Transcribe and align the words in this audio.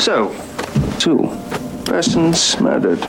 So, 0.00 0.34
two 0.98 1.28
persons 1.84 2.58
murdered. 2.58 3.06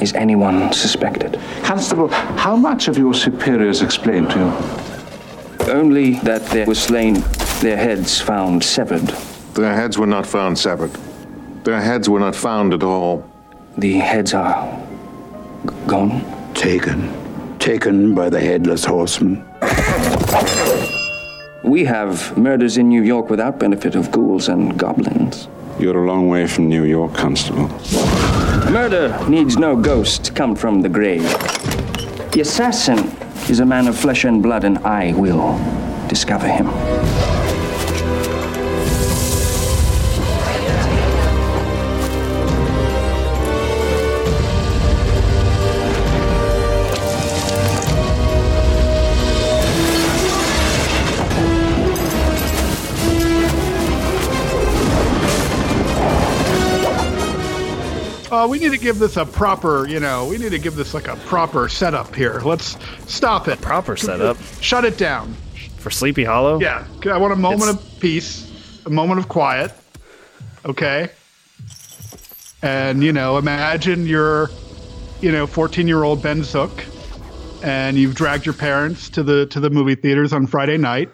Is 0.00 0.14
anyone 0.14 0.72
suspected? 0.72 1.38
Constable, 1.62 2.08
how 2.08 2.56
much 2.56 2.86
have 2.86 2.96
your 2.96 3.12
superiors 3.12 3.82
explained 3.82 4.30
to 4.30 4.38
you? 4.38 5.70
Only 5.72 6.14
that 6.20 6.46
they 6.46 6.64
were 6.64 6.74
slain, 6.74 7.22
their 7.60 7.76
heads 7.76 8.18
found 8.20 8.64
severed. 8.64 9.06
Their 9.54 9.74
heads 9.74 9.98
were 9.98 10.06
not 10.06 10.26
found 10.26 10.58
severed. 10.58 10.90
Their 11.64 11.80
heads 11.82 12.08
were 12.08 12.20
not 12.20 12.34
found 12.34 12.72
at 12.72 12.82
all. 12.82 13.22
The 13.76 13.94
heads 13.98 14.32
are 14.34 14.64
g- 15.68 15.74
gone? 15.86 16.22
Taken. 16.54 17.12
Taken 17.58 18.14
by 18.14 18.30
the 18.30 18.40
headless 18.40 18.84
horseman. 18.86 19.44
We 21.62 21.84
have 21.84 22.36
murders 22.38 22.76
in 22.78 22.88
New 22.88 23.02
York 23.02 23.30
without 23.30 23.58
benefit 23.58 23.94
of 23.94 24.10
ghouls 24.10 24.48
and 24.48 24.78
goblins. 24.78 25.48
You're 25.78 26.04
a 26.04 26.06
long 26.06 26.28
way 26.28 26.46
from 26.46 26.68
New 26.68 26.84
York, 26.84 27.14
Constable. 27.14 27.68
Murder 28.70 29.18
needs 29.28 29.56
no 29.56 29.74
ghost 29.74 30.24
to 30.24 30.32
come 30.32 30.54
from 30.54 30.82
the 30.82 30.88
grave. 30.88 31.22
The 32.30 32.40
assassin 32.40 32.98
is 33.50 33.58
a 33.58 33.66
man 33.66 33.88
of 33.88 33.98
flesh 33.98 34.24
and 34.24 34.40
blood, 34.40 34.64
and 34.64 34.78
I 34.78 35.12
will 35.14 35.58
discover 36.08 36.46
him. 36.46 37.33
Uh, 58.34 58.48
we 58.48 58.58
need 58.58 58.72
to 58.72 58.78
give 58.78 58.98
this 58.98 59.16
a 59.16 59.24
proper, 59.24 59.86
you 59.86 60.00
know, 60.00 60.26
we 60.26 60.38
need 60.38 60.50
to 60.50 60.58
give 60.58 60.74
this 60.74 60.92
like 60.92 61.06
a 61.06 61.14
proper 61.14 61.68
setup 61.68 62.12
here. 62.16 62.40
Let's 62.44 62.76
stop 63.06 63.46
it. 63.46 63.60
Proper 63.60 63.96
setup 63.96 64.36
Shut 64.60 64.84
it 64.84 64.98
down. 64.98 65.34
for 65.78 65.88
Sleepy 65.90 66.24
Hollow. 66.24 66.58
Yeah. 66.58 66.84
I 67.06 67.16
want 67.18 67.32
a 67.32 67.36
moment 67.36 67.70
It's- 67.70 67.94
of 67.94 68.00
peace, 68.00 68.80
a 68.86 68.90
moment 68.90 69.20
of 69.20 69.28
quiet. 69.28 69.70
Okay. 70.64 71.10
And, 72.60 73.04
you 73.04 73.12
know, 73.12 73.38
imagine 73.38 74.04
you're, 74.04 74.50
you 75.20 75.30
know, 75.30 75.46
14 75.46 75.86
year 75.86 76.02
old 76.02 76.20
Ben 76.20 76.42
Zook 76.42 76.84
and 77.62 77.96
you've 77.96 78.16
dragged 78.16 78.46
your 78.46 78.54
parents 78.54 79.10
to 79.10 79.22
the, 79.22 79.46
to 79.46 79.60
the 79.60 79.70
movie 79.70 79.94
theaters 79.94 80.32
on 80.32 80.48
Friday 80.48 80.76
night. 80.76 81.08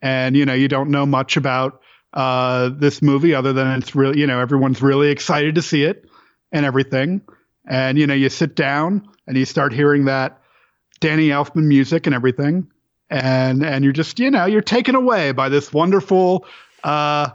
And, 0.00 0.34
you 0.34 0.46
know, 0.46 0.54
you 0.54 0.68
don't 0.68 0.88
know 0.88 1.04
much 1.04 1.36
about, 1.36 1.82
uh, 2.14 2.70
this 2.70 3.02
movie 3.02 3.34
other 3.34 3.52
than 3.52 3.66
it's 3.78 3.94
really, 3.94 4.18
you 4.18 4.26
know, 4.26 4.40
everyone's 4.40 4.80
really 4.80 5.10
excited 5.10 5.56
to 5.56 5.62
see 5.62 5.82
it 5.82 6.07
and 6.52 6.64
everything. 6.64 7.22
And, 7.66 7.98
you 7.98 8.06
know, 8.06 8.14
you 8.14 8.28
sit 8.28 8.54
down 8.54 9.08
and 9.26 9.36
you 9.36 9.44
start 9.44 9.72
hearing 9.72 10.06
that 10.06 10.40
Danny 11.00 11.28
Elfman 11.28 11.64
music 11.64 12.06
and 12.06 12.14
everything. 12.14 12.70
And, 13.10 13.64
and 13.64 13.84
you're 13.84 13.92
just, 13.92 14.18
you 14.18 14.30
know, 14.30 14.46
you're 14.46 14.60
taken 14.62 14.94
away 14.94 15.32
by 15.32 15.48
this 15.48 15.72
wonderful, 15.72 16.46
uh, 16.84 17.30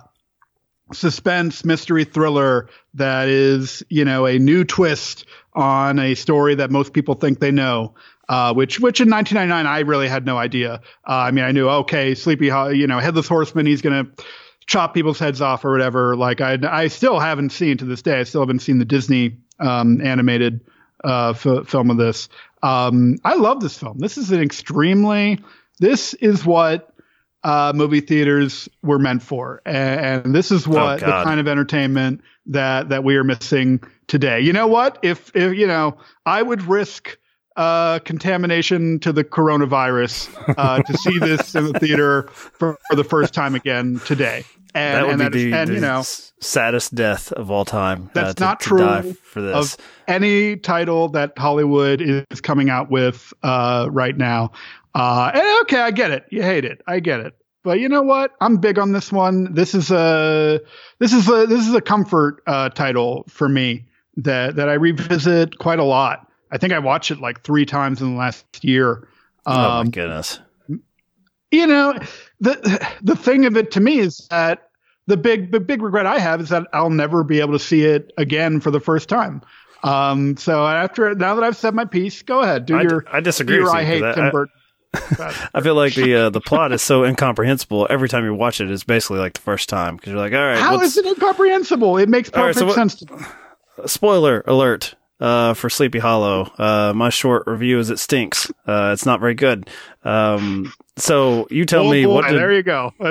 suspense 0.91 1.65
mystery 1.65 2.03
thriller 2.03 2.69
that 2.93 3.27
is, 3.27 3.83
you 3.89 4.05
know, 4.05 4.25
a 4.25 4.37
new 4.37 4.63
twist 4.63 5.25
on 5.53 5.99
a 5.99 6.15
story 6.15 6.55
that 6.55 6.71
most 6.71 6.93
people 6.93 7.15
think 7.15 7.39
they 7.39 7.51
know. 7.51 7.95
Uh, 8.29 8.53
which, 8.53 8.79
which 8.79 9.01
in 9.01 9.09
1999, 9.09 9.65
I 9.65 9.79
really 9.81 10.07
had 10.07 10.25
no 10.25 10.37
idea. 10.37 10.81
Uh, 11.07 11.11
I 11.11 11.31
mean, 11.31 11.43
I 11.43 11.51
knew, 11.51 11.67
okay, 11.69 12.15
Sleepy, 12.15 12.45
you 12.45 12.87
know, 12.87 12.99
Headless 12.99 13.27
Horseman, 13.27 13.65
he's 13.65 13.81
to 14.05 14.23
chop 14.65 14.93
people's 14.93 15.19
heads 15.19 15.41
off 15.41 15.65
or 15.65 15.71
whatever. 15.71 16.15
Like 16.15 16.41
I, 16.41 16.57
I 16.69 16.87
still 16.87 17.19
haven't 17.19 17.51
seen 17.51 17.77
to 17.77 17.85
this 17.85 18.01
day. 18.01 18.19
I 18.19 18.23
still 18.23 18.41
haven't 18.41 18.59
seen 18.59 18.79
the 18.79 18.85
Disney, 18.85 19.37
um, 19.59 20.01
animated, 20.01 20.61
uh, 21.03 21.29
f- 21.31 21.67
film 21.67 21.89
of 21.89 21.97
this. 21.97 22.29
Um, 22.61 23.17
I 23.23 23.35
love 23.35 23.59
this 23.59 23.77
film. 23.77 23.99
This 23.99 24.17
is 24.17 24.31
an 24.31 24.41
extremely, 24.41 25.39
this 25.79 26.13
is 26.15 26.45
what, 26.45 26.93
uh, 27.43 27.73
movie 27.75 27.99
theaters 27.99 28.69
were 28.81 28.99
meant 28.99 29.21
for. 29.21 29.61
And, 29.65 30.25
and 30.25 30.35
this 30.35 30.49
is 30.49 30.65
what 30.65 31.01
the 31.01 31.05
kind 31.05 31.41
of 31.41 31.47
entertainment 31.47 32.21
that, 32.45 32.89
that 32.89 33.03
we 33.03 33.17
are 33.17 33.23
missing 33.23 33.81
today. 34.07 34.39
You 34.39 34.53
know 34.53 34.67
what? 34.67 34.97
If, 35.01 35.35
if, 35.35 35.53
you 35.57 35.67
know, 35.67 35.97
I 36.25 36.41
would 36.41 36.61
risk, 36.61 37.17
uh, 37.55 37.99
contamination 37.99 38.99
to 38.99 39.13
the 39.13 39.23
coronavirus, 39.23 40.55
uh, 40.57 40.81
to 40.81 40.97
see 40.97 41.19
this 41.19 41.55
in 41.55 41.71
the 41.71 41.79
theater 41.79 42.23
for, 42.31 42.77
for 42.89 42.95
the 42.95 43.03
first 43.03 43.33
time 43.33 43.55
again 43.55 44.01
today. 44.05 44.43
And, 44.75 44.95
that 44.95 45.05
would 45.05 45.21
and 45.21 45.31
be 45.31 45.39
is- 45.39 45.51
the, 45.51 45.57
and, 45.57 45.69
you 45.69 45.79
know, 45.79 46.01
saddest 46.39 46.95
death 46.95 47.31
of 47.31 47.51
all 47.51 47.65
time. 47.65 48.09
that's 48.13 48.31
uh, 48.31 48.33
to- 48.33 48.43
not 48.43 48.59
true 48.59 49.13
for 49.13 49.41
this. 49.41 49.55
of 49.55 49.77
any 50.07 50.55
title 50.57 51.09
that 51.09 51.37
Hollywood 51.37 52.01
is 52.01 52.41
coming 52.41 52.69
out 52.69 52.89
with 52.89 53.33
uh, 53.43 53.87
right 53.91 54.17
now. 54.17 54.51
Uh, 54.95 55.31
and 55.33 55.61
okay, 55.63 55.79
I 55.79 55.91
get 55.91 56.11
it. 56.11 56.25
You 56.29 56.41
hate 56.43 56.65
it. 56.65 56.81
I 56.87 56.99
get 56.99 57.19
it. 57.19 57.35
But 57.63 57.79
you 57.79 57.87
know 57.87 58.01
what? 58.01 58.31
I'm 58.41 58.57
big 58.57 58.77
on 58.77 58.91
this 58.91 59.11
one. 59.11 59.53
This 59.53 59.73
is 59.73 59.89
a 59.89 60.59
this 60.99 61.13
is 61.13 61.29
a 61.29 61.45
this 61.47 61.65
is 61.65 61.73
a 61.73 61.81
comfort 61.81 62.43
uh, 62.45 62.69
title 62.69 63.23
for 63.29 63.47
me 63.47 63.85
that 64.17 64.57
that 64.57 64.69
I 64.69 64.73
revisit 64.73 65.57
quite 65.59 65.79
a 65.79 65.83
lot. 65.83 66.27
I 66.53 66.57
think 66.57 66.71
I 66.71 66.79
watched 66.79 67.09
it 67.11 67.19
like 67.19 67.41
three 67.41 67.65
times 67.65 68.01
in 68.01 68.11
the 68.13 68.17
last 68.17 68.45
year. 68.63 69.07
oh 69.45 69.53
my 69.57 69.79
Um, 69.79 69.89
goodness. 69.89 70.39
you 71.51 71.67
know, 71.67 71.93
the 72.39 72.87
the 73.01 73.15
thing 73.15 73.45
of 73.45 73.57
it 73.57 73.71
to 73.71 73.79
me 73.79 73.99
is 73.99 74.27
that 74.29 74.69
the 75.07 75.17
big 75.17 75.51
the 75.51 75.59
big 75.59 75.81
regret 75.81 76.05
I 76.05 76.19
have 76.19 76.39
is 76.41 76.49
that 76.49 76.67
I'll 76.71 76.89
never 76.89 77.23
be 77.23 77.39
able 77.41 77.53
to 77.53 77.59
see 77.59 77.81
it 77.83 78.13
again 78.17 78.59
for 78.61 78.71
the 78.71 78.79
first 78.79 79.09
time. 79.09 79.41
Um, 79.83 80.37
so 80.37 80.65
after 80.65 81.13
now 81.15 81.35
that 81.35 81.43
I've 81.43 81.57
said 81.57 81.73
my 81.75 81.83
piece, 81.85 82.21
go 82.21 82.39
ahead, 82.41 82.65
do 82.65 82.77
I 82.77 82.83
d- 82.83 82.89
your 82.89 83.05
I 83.11 83.19
disagree 83.19 83.55
your 83.57 83.65
with 83.65 83.73
you, 83.73 83.79
I 83.79 83.83
hate 83.83 84.15
Tim 84.15 84.31
Burton. 84.31 84.53
I 85.53 85.61
feel 85.61 85.73
like 85.75 85.95
the 85.95 86.15
uh, 86.15 86.29
the 86.29 86.39
plot 86.39 86.71
is 86.71 86.81
so 86.83 87.03
incomprehensible. 87.03 87.87
Every 87.89 88.07
time 88.07 88.23
you 88.25 88.33
watch 88.35 88.61
it, 88.61 88.69
it's 88.71 88.83
basically 88.83 89.17
like 89.19 89.33
the 89.33 89.41
first 89.41 89.67
time 89.67 89.95
because 89.95 90.11
you're 90.11 90.21
like, 90.21 90.33
all 90.33 90.39
right, 90.39 90.57
how 90.59 90.79
is 90.81 90.95
it 90.97 91.05
incomprehensible? 91.05 91.97
It 91.97 92.07
makes 92.09 92.29
All 92.29 92.43
right, 92.45 92.55
perfect 92.55 92.59
so 92.59 92.65
what- 92.67 92.75
sense. 92.75 92.95
To 92.97 93.87
spoiler 93.89 94.43
alert. 94.45 94.93
Uh, 95.19 95.53
for 95.53 95.69
Sleepy 95.69 95.99
Hollow. 95.99 96.51
Uh, 96.57 96.93
my 96.95 97.09
short 97.09 97.47
review 97.47 97.79
is 97.79 97.89
it 97.89 97.99
stinks. 97.99 98.51
Uh, 98.67 98.91
it's 98.93 99.05
not 99.05 99.19
very 99.19 99.35
good. 99.35 99.69
Um, 100.03 100.73
so 100.97 101.47
you 101.49 101.65
tell 101.65 101.87
oh, 101.87 101.91
me 101.91 102.05
boy, 102.05 102.13
what. 102.13 102.27
Did... 102.27 102.39
There 102.39 102.53
you 102.53 102.63
go. 102.63 102.93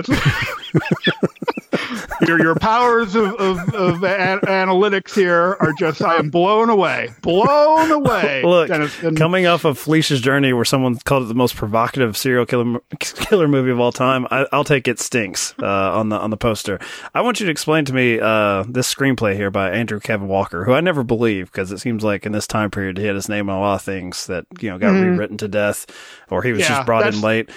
Your 2.26 2.40
your 2.40 2.54
powers 2.54 3.14
of, 3.14 3.34
of, 3.34 3.74
of 3.74 4.04
an- 4.04 4.40
analytics 4.40 5.14
here 5.14 5.56
are 5.58 5.72
just 5.78 6.00
I 6.02 6.16
am 6.16 6.30
blown 6.30 6.70
away, 6.70 7.08
blown 7.20 7.90
away. 7.90 8.42
Look, 8.46 8.68
Dennis, 8.68 9.02
and- 9.02 9.16
coming 9.16 9.46
off 9.46 9.64
of 9.64 9.78
Felicia's 9.78 10.20
Journey, 10.20 10.52
where 10.52 10.64
someone 10.64 10.96
called 10.98 11.24
it 11.24 11.26
the 11.26 11.34
most 11.34 11.56
provocative 11.56 12.16
serial 12.16 12.46
killer 12.46 12.80
killer 12.98 13.48
movie 13.48 13.70
of 13.70 13.80
all 13.80 13.90
time, 13.90 14.26
I, 14.30 14.46
will 14.52 14.64
take 14.64 14.86
it 14.86 15.00
stinks 15.00 15.54
uh, 15.60 15.66
on 15.66 16.10
the 16.10 16.16
on 16.18 16.30
the 16.30 16.36
poster. 16.36 16.78
I 17.14 17.22
want 17.22 17.40
you 17.40 17.46
to 17.46 17.52
explain 17.52 17.84
to 17.86 17.92
me 17.92 18.20
uh, 18.20 18.64
this 18.68 18.92
screenplay 18.92 19.34
here 19.34 19.50
by 19.50 19.70
Andrew 19.70 19.98
Kevin 19.98 20.28
Walker, 20.28 20.64
who 20.64 20.72
I 20.72 20.80
never 20.80 21.02
believe 21.02 21.50
because 21.50 21.72
it 21.72 21.78
seems 21.78 22.04
like 22.04 22.24
in 22.24 22.32
this 22.32 22.46
time 22.46 22.70
period 22.70 22.98
he 22.98 23.06
had 23.06 23.16
his 23.16 23.28
name 23.28 23.50
on 23.50 23.56
a 23.56 23.60
lot 23.60 23.74
of 23.74 23.82
things 23.82 24.26
that 24.26 24.46
you 24.60 24.70
know 24.70 24.78
got 24.78 24.92
Mhm. 24.92 25.10
rewritten 25.12 25.38
to 25.38 25.48
death, 25.48 25.86
or 26.30 26.42
he 26.42 26.52
was 26.52 26.60
Yeah, 26.60 26.68
just 26.68 26.86
brought 26.86 27.12
in 27.12 27.20
late. 27.20 27.50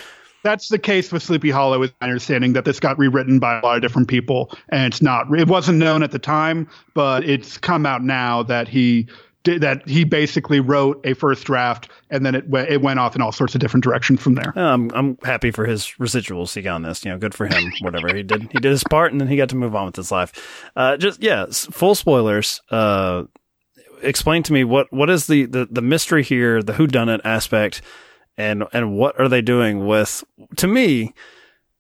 That's 0.46 0.70
the 0.70 0.78
case 0.78 1.12
with 1.12 1.24
Sleepy 1.24 1.50
Hollow, 1.50 1.82
is 1.82 1.92
my 2.00 2.08
understanding 2.08 2.54
that 2.54 2.66
this 2.66 2.80
got 2.80 3.00
rewritten 3.00 3.40
by 3.40 3.60
a 3.60 3.66
lot 3.66 3.76
of 3.76 3.82
different 3.82 4.08
people, 4.08 4.56
and 4.70 4.86
it's 4.86 5.02
not. 5.02 5.26
It 5.36 5.48
wasn't 5.48 5.80
known 5.80 6.04
at 6.04 6.12
the 6.12 6.20
time, 6.20 6.70
but 6.94 7.28
it's 7.28 7.58
come 7.58 7.84
out 7.84 8.04
now 8.04 8.44
that 8.44 8.68
he 8.68 9.08
did 9.44 9.62
that. 9.62 9.88
He 9.88 10.04
basically 10.04 10.60
wrote 10.60 11.04
a 11.04 11.16
first 11.16 11.46
draft, 11.46 11.90
and 12.12 12.24
then 12.24 12.36
it 12.36 12.48
went 12.48 12.70
it 12.70 12.84
went 12.84 13.00
off 13.00 13.16
in 13.16 13.24
all 13.24 13.32
sorts 13.32 13.56
of 13.56 13.60
different 13.60 13.84
directions 13.84 14.22
from 14.22 14.36
there. 14.36 14.54
I'm 14.56 14.92
I'm 14.94 15.18
happy 15.24 15.50
for 15.50 15.66
his 15.66 15.88
residuals 16.00 16.54
he 16.54 16.62
got 16.62 16.76
on 16.76 16.84
this. 16.84 17.04
You 17.04 17.10
know, 17.10 17.18
good 17.18 17.34
for 17.34 17.48
him. 17.48 17.72
Whatever 17.82 18.16
he 18.16 18.22
did, 18.22 18.44
he 18.44 18.60
did 18.60 18.66
his 18.66 18.84
part, 18.84 19.12
and 19.12 19.20
then 19.20 19.28
he 19.28 19.38
got 19.38 19.50
to 19.50 19.56
move 19.56 19.76
on 19.76 19.88
with 19.88 19.96
his 19.96 20.12
life. 20.12 20.70
Uh, 20.76 20.96
just 20.96 21.24
yeah, 21.24 21.48
full 21.50 21.96
spoilers. 21.96 22.62
Uh, 22.70 23.24
explain 24.04 24.44
to 24.44 24.54
me 24.54 24.64
what 24.64 24.94
what 24.94 25.10
is 25.10 25.26
the 25.26 25.46
the, 25.46 25.68
the 25.72 25.82
mystery 25.82 26.22
here, 26.22 26.62
the 26.62 26.74
who 26.74 26.86
done 26.86 27.10
it 27.10 27.22
aspect, 27.24 27.82
and 28.38 28.64
and 28.74 28.98
what 28.98 29.20
are 29.20 29.30
they 29.30 29.42
doing 29.42 29.86
with? 29.86 30.24
To 30.58 30.68
me, 30.68 31.14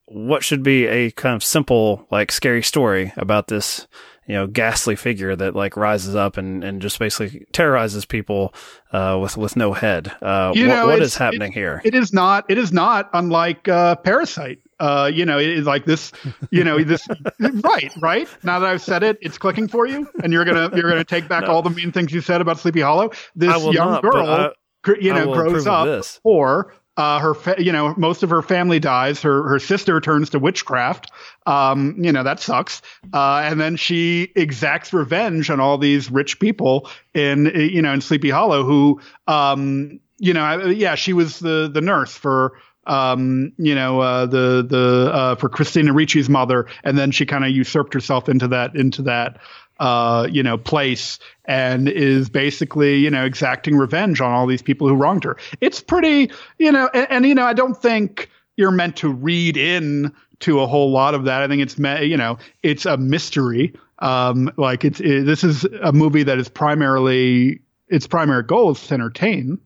what 0.06 0.44
should 0.44 0.64
be 0.64 0.86
a 0.88 1.12
kind 1.12 1.36
of 1.36 1.44
simple 1.44 2.08
like 2.12 2.32
scary 2.32 2.62
story 2.64 3.12
about 3.18 3.48
this 3.48 3.88
you 4.28 4.34
know 4.34 4.48
ghastly 4.48 4.96
figure 4.96 5.36
that 5.36 5.56
like 5.56 5.76
rises 5.78 6.16
up 6.16 6.38
and 6.38 6.64
and 6.64 6.82
just 6.82 7.00
basically 7.00 7.46
terrorizes 7.52 8.06
people 8.06 8.54
uh 8.92 9.18
with 9.22 9.38
with 9.38 9.56
no 9.56 9.74
head 9.74 10.12
uh 10.22 10.52
You 10.56 10.68
know, 10.68 10.88
what 10.88 11.02
is 11.02 11.16
happening 11.16 11.52
here 11.52 11.82
It 11.84 11.96
is 11.96 12.14
not. 12.14 12.46
It 12.50 12.58
is 12.58 12.72
not 12.72 13.10
unlike 13.14 13.68
uh, 13.68 13.96
Parasite. 13.96 14.60
Uh, 14.78 15.10
you 15.14 15.26
know, 15.26 15.40
it 15.40 15.48
is 15.50 15.66
like 15.66 15.86
this. 15.86 16.12
You 16.52 16.64
know, 16.64 16.84
this. 16.84 17.08
right, 17.40 17.92
right. 18.02 18.28
Now 18.44 18.60
that 18.60 18.70
I've 18.70 18.82
said 18.82 19.04
it, 19.04 19.18
it's 19.22 19.38
clicking 19.38 19.70
for 19.70 19.88
you, 19.88 20.10
and 20.22 20.34
you're 20.34 20.44
gonna 20.44 20.70
you're 20.76 20.90
gonna 20.90 21.06
take 21.06 21.30
back 21.30 21.44
all 21.50 21.62
the 21.62 21.70
mean 21.70 21.92
things 21.94 22.12
you 22.12 22.20
said 22.20 22.42
about 22.42 22.60
Sleepy 22.60 22.82
Hollow. 22.82 23.12
This 23.36 23.64
young 23.72 23.92
not, 23.92 24.04
girl, 24.04 24.28
I- 24.28 24.52
you 25.00 25.14
know, 25.14 25.34
grows 25.34 25.68
up 25.68 26.06
or 26.24 26.74
uh, 26.98 27.20
her, 27.20 27.34
fa- 27.34 27.56
you 27.58 27.72
know, 27.72 27.94
most 27.98 28.24
of 28.24 28.30
her 28.30 28.42
family 28.42 28.80
dies. 28.80 29.22
Her 29.22 29.48
her 29.50 29.60
sister 29.60 30.00
turns 30.00 30.30
to 30.30 30.40
witchcraft. 30.40 31.12
Um, 31.46 31.96
you 32.00 32.12
know 32.12 32.24
that 32.24 32.40
sucks. 32.40 32.82
Uh, 33.14 33.42
and 33.44 33.60
then 33.60 33.76
she 33.76 34.32
exacts 34.36 34.94
revenge 34.94 35.50
on 35.50 35.60
all 35.60 35.78
these 35.78 36.10
rich 36.10 36.40
people 36.40 36.90
in 37.14 37.52
you 37.56 37.82
know 37.82 37.94
in 37.94 38.02
Sleepy 38.02 38.30
Hollow 38.30 38.64
who, 38.64 39.02
um, 39.28 40.00
you 40.20 40.34
know, 40.34 40.68
yeah, 40.68 40.96
she 40.96 41.12
was 41.12 41.40
the 41.40 41.70
the 41.72 41.82
nurse 41.82 42.16
for 42.16 42.54
um, 42.88 43.52
you 43.58 43.74
know, 43.74 44.00
uh, 44.00 44.26
the 44.26 44.66
the 44.68 45.12
uh, 45.12 45.36
for 45.36 45.50
Christina 45.50 45.92
Ricci's 45.92 46.30
mother, 46.30 46.68
and 46.84 46.98
then 46.98 47.12
she 47.12 47.26
kind 47.26 47.44
of 47.44 47.52
usurped 47.52 47.94
herself 47.94 48.30
into 48.30 48.48
that 48.50 48.76
into 48.76 49.02
that 49.04 49.40
uh, 49.80 50.28
you 50.32 50.44
know 50.44 50.58
place 50.58 51.20
and 51.46 51.88
is 51.90 52.30
basically 52.30 52.98
you 52.98 53.10
know 53.10 53.26
exacting 53.26 53.76
revenge 53.76 54.22
on 54.22 54.32
all 54.32 54.48
these 54.48 54.62
people 54.62 54.88
who 54.88 54.96
wronged 54.96 55.24
her. 55.24 55.38
It's 55.62 55.82
pretty 55.82 56.32
you 56.58 56.72
know, 56.72 56.90
and, 56.94 57.08
and 57.10 57.26
you 57.26 57.36
know, 57.36 57.46
I 57.46 57.54
don't 57.54 57.76
think 57.76 58.30
you're 58.58 58.72
meant 58.72 58.96
to 58.98 59.10
read 59.10 59.58
in 59.58 60.14
to 60.40 60.60
a 60.60 60.68
whole 60.68 60.92
lot 60.92 61.16
of 61.16 61.26
that. 61.26 61.42
I 61.42 61.48
think 61.48 61.62
it's 61.62 61.78
me- 61.78 62.06
you 62.06 62.18
know, 62.18 62.38
it's 62.64 62.86
a 62.86 62.98
mystery. 62.98 63.74
Um, 64.00 64.52
like 64.58 64.84
it's 64.84 65.00
it, 65.00 65.26
this 65.26 65.44
is 65.44 65.64
a 65.82 65.94
movie 65.94 66.24
that 66.24 66.38
is 66.38 66.50
primarily 66.50 67.62
its 67.88 68.08
primary 68.08 68.44
goal 68.44 68.72
is 68.72 68.88
to 68.88 68.94
entertain. 68.94 69.60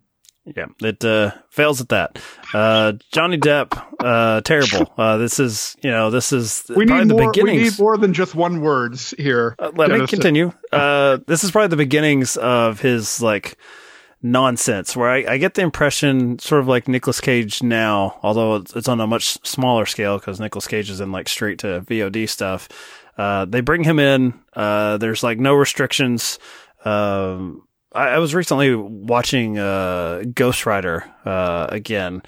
Yeah, 0.55 0.65
it 0.81 1.03
uh, 1.05 1.31
fails 1.49 1.81
at 1.81 1.89
that. 1.89 2.19
Uh, 2.53 2.93
Johnny 3.11 3.37
Depp, 3.37 3.81
uh, 3.99 4.41
terrible. 4.41 4.93
Uh, 4.99 5.17
this 5.17 5.39
is, 5.39 5.77
you 5.81 5.89
know, 5.89 6.09
this 6.09 6.33
is 6.33 6.65
We 6.75 6.85
probably 6.85 7.05
need 7.05 7.09
the 7.09 7.21
more. 7.21 7.31
We 7.35 7.57
need 7.57 7.79
more 7.79 7.95
than 7.95 8.13
just 8.13 8.35
one 8.35 8.59
words 8.59 9.13
here. 9.17 9.55
Uh, 9.57 9.71
Let 9.73 9.91
me 9.91 10.05
continue. 10.07 10.51
Uh, 10.73 11.19
this 11.25 11.43
is 11.43 11.51
probably 11.51 11.69
the 11.69 11.77
beginnings 11.77 12.35
of 12.35 12.81
his 12.81 13.21
like 13.21 13.57
nonsense, 14.21 14.95
where 14.95 15.09
I, 15.09 15.33
I 15.33 15.37
get 15.37 15.53
the 15.53 15.61
impression, 15.61 16.37
sort 16.39 16.59
of 16.61 16.67
like 16.67 16.89
Nicolas 16.89 17.21
Cage 17.21 17.63
now, 17.63 18.19
although 18.21 18.55
it's, 18.55 18.75
it's 18.75 18.87
on 18.89 18.99
a 18.99 19.07
much 19.07 19.37
smaller 19.47 19.85
scale 19.85 20.17
because 20.17 20.39
Nicolas 20.39 20.67
Cage 20.67 20.89
is 20.89 20.99
in 20.99 21.11
like 21.11 21.29
straight 21.29 21.59
to 21.59 21.81
VOD 21.81 22.27
stuff. 22.27 22.67
Uh, 23.17 23.45
they 23.45 23.61
bring 23.61 23.83
him 23.83 23.99
in. 23.99 24.33
Uh, 24.53 24.97
there's 24.97 25.23
like 25.23 25.39
no 25.39 25.53
restrictions. 25.53 26.39
Um, 26.83 27.63
I, 27.91 28.09
I 28.09 28.17
was 28.19 28.35
recently 28.35 28.75
watching 28.75 29.57
uh, 29.57 30.23
Ghost 30.33 30.65
Rider 30.65 31.05
uh, 31.25 31.67
again, 31.69 32.21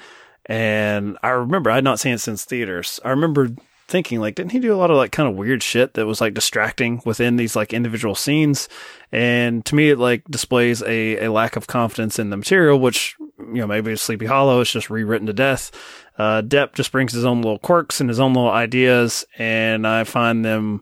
and 0.46 1.18
I 1.24 1.30
remember 1.30 1.72
I 1.72 1.76
had 1.76 1.84
not 1.84 2.00
seen 2.00 2.14
it 2.14 2.20
since 2.20 2.46
theaters. 2.46 3.00
I 3.04 3.10
remember 3.10 3.50
thinking 3.88 4.22
like, 4.22 4.36
didn't 4.36 4.54
he 4.54 4.60
do 4.60 4.74
a 4.74 4.78
lot 4.78 4.90
of 4.90 4.98
like 4.98 5.12
kind 5.12 5.30
of 5.30 5.36
weird 5.36 5.62
shit 5.62 5.94
that 5.94 6.06
was 6.06 6.22
like 6.22 6.34
distracting 6.34 7.02
within 7.06 7.36
these 7.36 7.56
like 7.56 7.74
individual 7.74 8.16
scenes? 8.16 8.70
And 9.12 9.64
to 9.66 9.76
me, 9.76 9.90
it 9.90 10.00
like 10.00 10.24
displays 10.30 10.82
a, 10.82 11.26
a 11.26 11.32
lack 11.32 11.56
of 11.56 11.68
confidence 11.68 12.18
in 12.18 12.30
the 12.30 12.38
material, 12.38 12.80
which 12.80 13.16
you 13.20 13.56
know 13.56 13.68
maybe 13.68 13.92
it's 13.92 14.02
Sleepy 14.02 14.26
Hollow. 14.26 14.62
It's 14.62 14.72
just 14.72 14.90
rewritten 14.90 15.28
to 15.28 15.34
death. 15.34 15.72
Uh, 16.18 16.42
Depp 16.42 16.74
just 16.74 16.92
brings 16.92 17.14
his 17.14 17.26
own 17.26 17.42
little 17.42 17.60
quirks 17.60 18.00
and 18.00 18.10
his 18.10 18.20
own 18.20 18.34
little 18.34 18.52
ideas, 18.52 19.26
and 19.38 19.86
I 19.86 20.04
find 20.06 20.44
them 20.44 20.82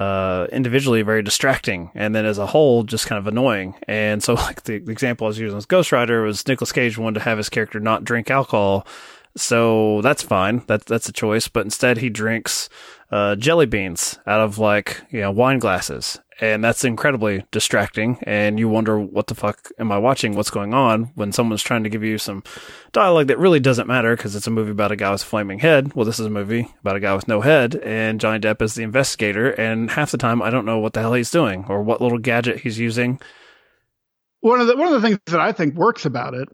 uh, 0.00 0.46
individually 0.50 1.02
very 1.02 1.22
distracting, 1.22 1.90
and 1.94 2.14
then 2.14 2.24
as 2.24 2.38
a 2.38 2.46
whole, 2.46 2.84
just 2.84 3.06
kind 3.06 3.18
of 3.18 3.26
annoying. 3.26 3.74
And 3.86 4.22
so, 4.22 4.34
like 4.46 4.62
the, 4.64 4.78
the 4.78 4.92
example 4.92 5.26
I 5.26 5.28
was 5.28 5.38
using 5.38 5.58
as 5.58 5.66
Ghost 5.66 5.92
Rider 5.92 6.22
was 6.22 6.46
Nicolas 6.48 6.72
Cage 6.72 6.98
wanted 6.98 7.20
to 7.20 7.24
have 7.24 7.38
his 7.38 7.50
character 7.50 7.78
not 7.78 8.02
drink 8.02 8.30
alcohol, 8.30 8.86
so 9.36 10.00
that's 10.00 10.22
fine. 10.22 10.62
That's 10.66 10.86
that's 10.86 11.08
a 11.08 11.12
choice. 11.12 11.48
But 11.48 11.66
instead, 11.66 11.98
he 11.98 12.08
drinks 12.08 12.70
uh, 13.10 13.36
jelly 13.36 13.66
beans 13.66 14.18
out 14.26 14.40
of 14.40 14.58
like 14.58 15.02
you 15.10 15.20
know 15.20 15.30
wine 15.30 15.58
glasses, 15.58 16.20
and 16.40 16.62
that's 16.62 16.84
incredibly 16.84 17.44
distracting. 17.50 18.18
And 18.22 18.58
you 18.58 18.68
wonder 18.68 18.98
what 19.00 19.26
the 19.26 19.34
fuck 19.34 19.70
am 19.78 19.90
I 19.90 19.98
watching? 19.98 20.34
What's 20.34 20.50
going 20.50 20.74
on 20.74 21.10
when 21.14 21.32
someone's 21.32 21.62
trying 21.62 21.82
to 21.84 21.90
give 21.90 22.04
you 22.04 22.18
some 22.18 22.44
dialogue 22.92 23.26
that 23.28 23.38
really 23.38 23.60
doesn't 23.60 23.88
matter 23.88 24.16
because 24.16 24.36
it's 24.36 24.46
a 24.46 24.50
movie 24.50 24.70
about 24.70 24.92
a 24.92 24.96
guy 24.96 25.10
with 25.10 25.22
a 25.22 25.26
flaming 25.26 25.58
head. 25.58 25.94
Well, 25.94 26.04
this 26.04 26.20
is 26.20 26.26
a 26.26 26.30
movie 26.30 26.68
about 26.80 26.96
a 26.96 27.00
guy 27.00 27.14
with 27.14 27.28
no 27.28 27.40
head, 27.40 27.74
and 27.76 28.20
Johnny 28.20 28.38
Depp 28.38 28.62
is 28.62 28.74
the 28.74 28.82
investigator. 28.84 29.50
And 29.50 29.90
half 29.90 30.12
the 30.12 30.18
time, 30.18 30.40
I 30.42 30.50
don't 30.50 30.66
know 30.66 30.78
what 30.78 30.92
the 30.92 31.00
hell 31.00 31.14
he's 31.14 31.30
doing 31.30 31.64
or 31.68 31.82
what 31.82 32.00
little 32.00 32.18
gadget 32.18 32.60
he's 32.60 32.78
using. 32.78 33.20
one 34.40 34.60
of 34.60 34.66
the 34.68 34.76
one 34.76 34.92
of 34.92 35.00
the 35.00 35.06
things 35.06 35.18
that 35.26 35.40
I 35.40 35.52
think 35.52 35.74
works 35.74 36.06
about 36.06 36.34
it 36.34 36.48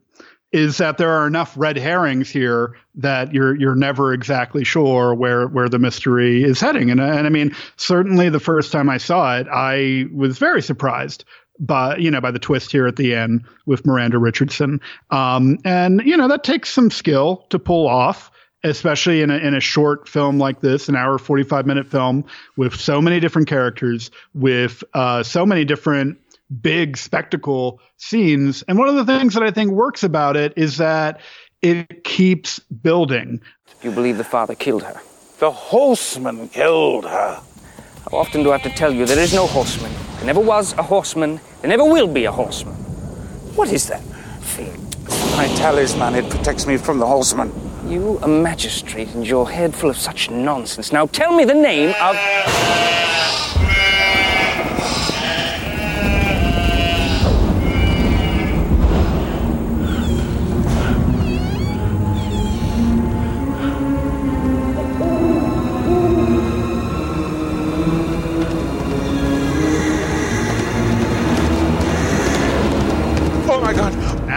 is 0.52 0.78
that 0.78 0.98
there 0.98 1.10
are 1.10 1.26
enough 1.26 1.54
red 1.56 1.76
herrings 1.76 2.30
here 2.30 2.76
that 2.94 3.34
you're 3.34 3.54
you're 3.56 3.74
never 3.74 4.12
exactly 4.12 4.64
sure 4.64 5.14
where 5.14 5.48
where 5.48 5.68
the 5.68 5.78
mystery 5.78 6.44
is 6.44 6.60
heading. 6.60 6.90
And 6.90 7.00
and 7.00 7.26
I 7.26 7.30
mean, 7.30 7.54
certainly 7.76 8.28
the 8.28 8.40
first 8.40 8.72
time 8.72 8.88
I 8.88 8.98
saw 8.98 9.36
it, 9.36 9.46
I 9.52 10.06
was 10.14 10.38
very 10.38 10.62
surprised 10.62 11.24
by 11.58 11.96
you 11.96 12.10
know 12.10 12.20
by 12.20 12.30
the 12.30 12.38
twist 12.38 12.70
here 12.70 12.86
at 12.86 12.96
the 12.96 13.14
end 13.14 13.44
with 13.66 13.86
Miranda 13.86 14.18
Richardson. 14.18 14.80
Um, 15.10 15.58
and 15.64 16.02
you 16.04 16.16
know 16.16 16.28
that 16.28 16.44
takes 16.44 16.70
some 16.70 16.90
skill 16.90 17.46
to 17.50 17.58
pull 17.58 17.88
off 17.88 18.30
especially 18.64 19.22
in 19.22 19.30
a, 19.30 19.36
in 19.36 19.54
a 19.54 19.60
short 19.60 20.08
film 20.08 20.38
like 20.38 20.60
this, 20.60 20.88
an 20.88 20.96
hour, 20.96 21.18
45 21.18 21.66
minute 21.66 21.86
film 21.86 22.24
with 22.56 22.74
so 22.74 23.00
many 23.00 23.20
different 23.20 23.46
characters, 23.48 24.10
with 24.34 24.82
uh, 24.94 25.22
so 25.22 25.46
many 25.46 25.64
different 25.64 26.18
big 26.60 26.96
spectacle 26.96 27.80
scenes. 27.96 28.62
And 28.68 28.78
one 28.78 28.88
of 28.88 28.94
the 28.94 29.04
things 29.04 29.34
that 29.34 29.42
I 29.42 29.50
think 29.50 29.70
works 29.72 30.02
about 30.02 30.36
it 30.36 30.52
is 30.56 30.76
that 30.78 31.20
it 31.62 32.04
keeps 32.04 32.58
building. 32.58 33.40
You 33.82 33.90
believe 33.90 34.18
the 34.18 34.24
father 34.24 34.54
killed 34.54 34.82
her? 34.82 35.00
The 35.38 35.50
horseman 35.50 36.48
killed 36.48 37.04
her. 37.04 37.40
How 38.10 38.18
often 38.18 38.42
do 38.42 38.52
I 38.52 38.58
have 38.58 38.70
to 38.70 38.76
tell 38.76 38.92
you 38.92 39.04
there 39.04 39.18
is 39.18 39.34
no 39.34 39.46
horseman? 39.46 39.92
There 40.16 40.26
never 40.26 40.40
was 40.40 40.72
a 40.74 40.82
horseman. 40.82 41.40
There 41.60 41.68
never 41.68 41.84
will 41.84 42.06
be 42.06 42.24
a 42.24 42.32
horseman. 42.32 42.74
What 43.54 43.72
is 43.72 43.88
that? 43.88 44.02
My 45.36 45.48
talisman, 45.48 46.14
it 46.14 46.30
protects 46.30 46.66
me 46.66 46.78
from 46.78 46.98
the 46.98 47.06
horseman. 47.06 47.52
You, 47.86 48.18
a 48.22 48.28
magistrate, 48.28 49.08
and 49.08 49.26
your 49.26 49.50
head 49.50 49.74
full 49.74 49.90
of 49.90 49.98
such 49.98 50.30
nonsense. 50.30 50.92
Now 50.92 51.06
tell 51.06 51.34
me 51.34 51.44
the 51.44 51.54
name 51.54 51.94
of. 52.00 52.16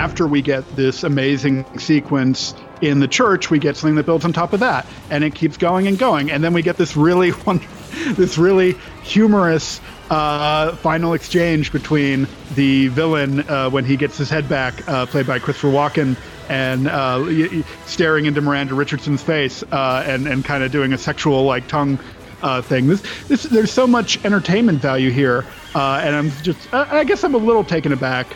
After 0.09 0.25
we 0.25 0.41
get 0.41 0.67
this 0.75 1.03
amazing 1.03 1.63
sequence 1.77 2.55
in 2.81 2.99
the 2.99 3.07
church, 3.07 3.51
we 3.51 3.59
get 3.59 3.77
something 3.77 3.93
that 3.93 4.07
builds 4.07 4.25
on 4.25 4.33
top 4.33 4.53
of 4.53 4.59
that, 4.59 4.87
and 5.11 5.23
it 5.23 5.35
keeps 5.35 5.55
going 5.55 5.85
and 5.85 5.99
going, 5.99 6.31
and 6.31 6.43
then 6.43 6.51
we 6.51 6.63
get 6.63 6.77
this 6.77 6.97
really 6.97 7.29
this 8.15 8.35
really 8.35 8.73
humorous 9.03 9.79
uh, 10.09 10.75
final 10.77 11.13
exchange 11.13 11.71
between 11.71 12.27
the 12.55 12.87
villain 12.87 13.47
uh, 13.47 13.69
when 13.69 13.85
he 13.85 13.95
gets 13.95 14.17
his 14.17 14.31
head 14.31 14.49
back, 14.49 14.89
uh, 14.89 15.05
played 15.05 15.27
by 15.27 15.37
Christopher 15.37 15.67
Walken, 15.67 16.17
and 16.49 16.87
uh, 16.87 17.63
staring 17.85 18.25
into 18.25 18.41
Miranda 18.41 18.73
Richardson's 18.73 19.21
face 19.21 19.61
uh, 19.71 20.03
and 20.07 20.27
and 20.27 20.43
kind 20.43 20.63
of 20.63 20.71
doing 20.71 20.91
a 20.91 20.97
sexual 20.97 21.43
like 21.43 21.67
tongue 21.67 21.99
uh, 22.41 22.63
thing. 22.63 22.87
This, 22.87 23.03
this 23.27 23.43
there's 23.43 23.71
so 23.71 23.85
much 23.85 24.25
entertainment 24.25 24.81
value 24.81 25.11
here, 25.11 25.45
and 25.75 26.15
I'm 26.15 26.31
just 26.41 26.73
I, 26.73 27.01
I, 27.01 27.03
guess 27.03 27.23
I'm 27.23 27.35
a 27.35 27.37
little 27.37 27.63
taken 27.63 27.93
aback. 27.93 28.35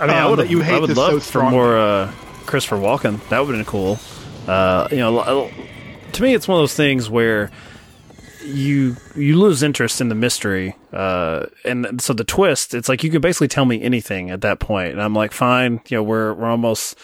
I 0.00 0.06
mean, 0.06 0.16
um, 0.16 0.26
I 0.26 0.30
would 0.30 0.50
you 0.50 0.60
hate 0.60 0.74
I 0.74 0.78
would 0.80 0.96
love 0.96 1.22
so 1.22 1.40
for 1.40 1.50
more 1.50 2.12
Christopher 2.46 2.76
Walken. 2.76 3.26
That 3.28 3.40
would 3.40 3.54
have 3.54 3.64
been 3.64 3.70
cool. 3.70 3.98
you 4.90 4.98
know, 4.98 5.50
to 6.12 6.22
me, 6.22 6.34
it's 6.34 6.48
one 6.48 6.58
of 6.58 6.62
those 6.62 6.74
things 6.74 7.10
where 7.10 7.50
you 8.44 8.96
you 9.14 9.38
lose 9.38 9.62
interest 9.62 10.00
in 10.00 10.08
the 10.08 10.14
mystery, 10.14 10.74
uh, 10.92 11.46
and 11.64 12.00
so 12.00 12.12
the 12.12 12.24
twist. 12.24 12.74
It's 12.74 12.88
like 12.88 13.04
you 13.04 13.10
could 13.10 13.22
basically 13.22 13.48
tell 13.48 13.64
me 13.64 13.82
anything 13.82 14.30
at 14.30 14.40
that 14.42 14.58
point, 14.58 14.92
and 14.92 15.02
I'm 15.02 15.14
like, 15.14 15.32
fine. 15.32 15.80
You 15.88 15.98
know, 15.98 16.02
we're 16.02 16.32
we're 16.34 16.48
almost 16.48 16.98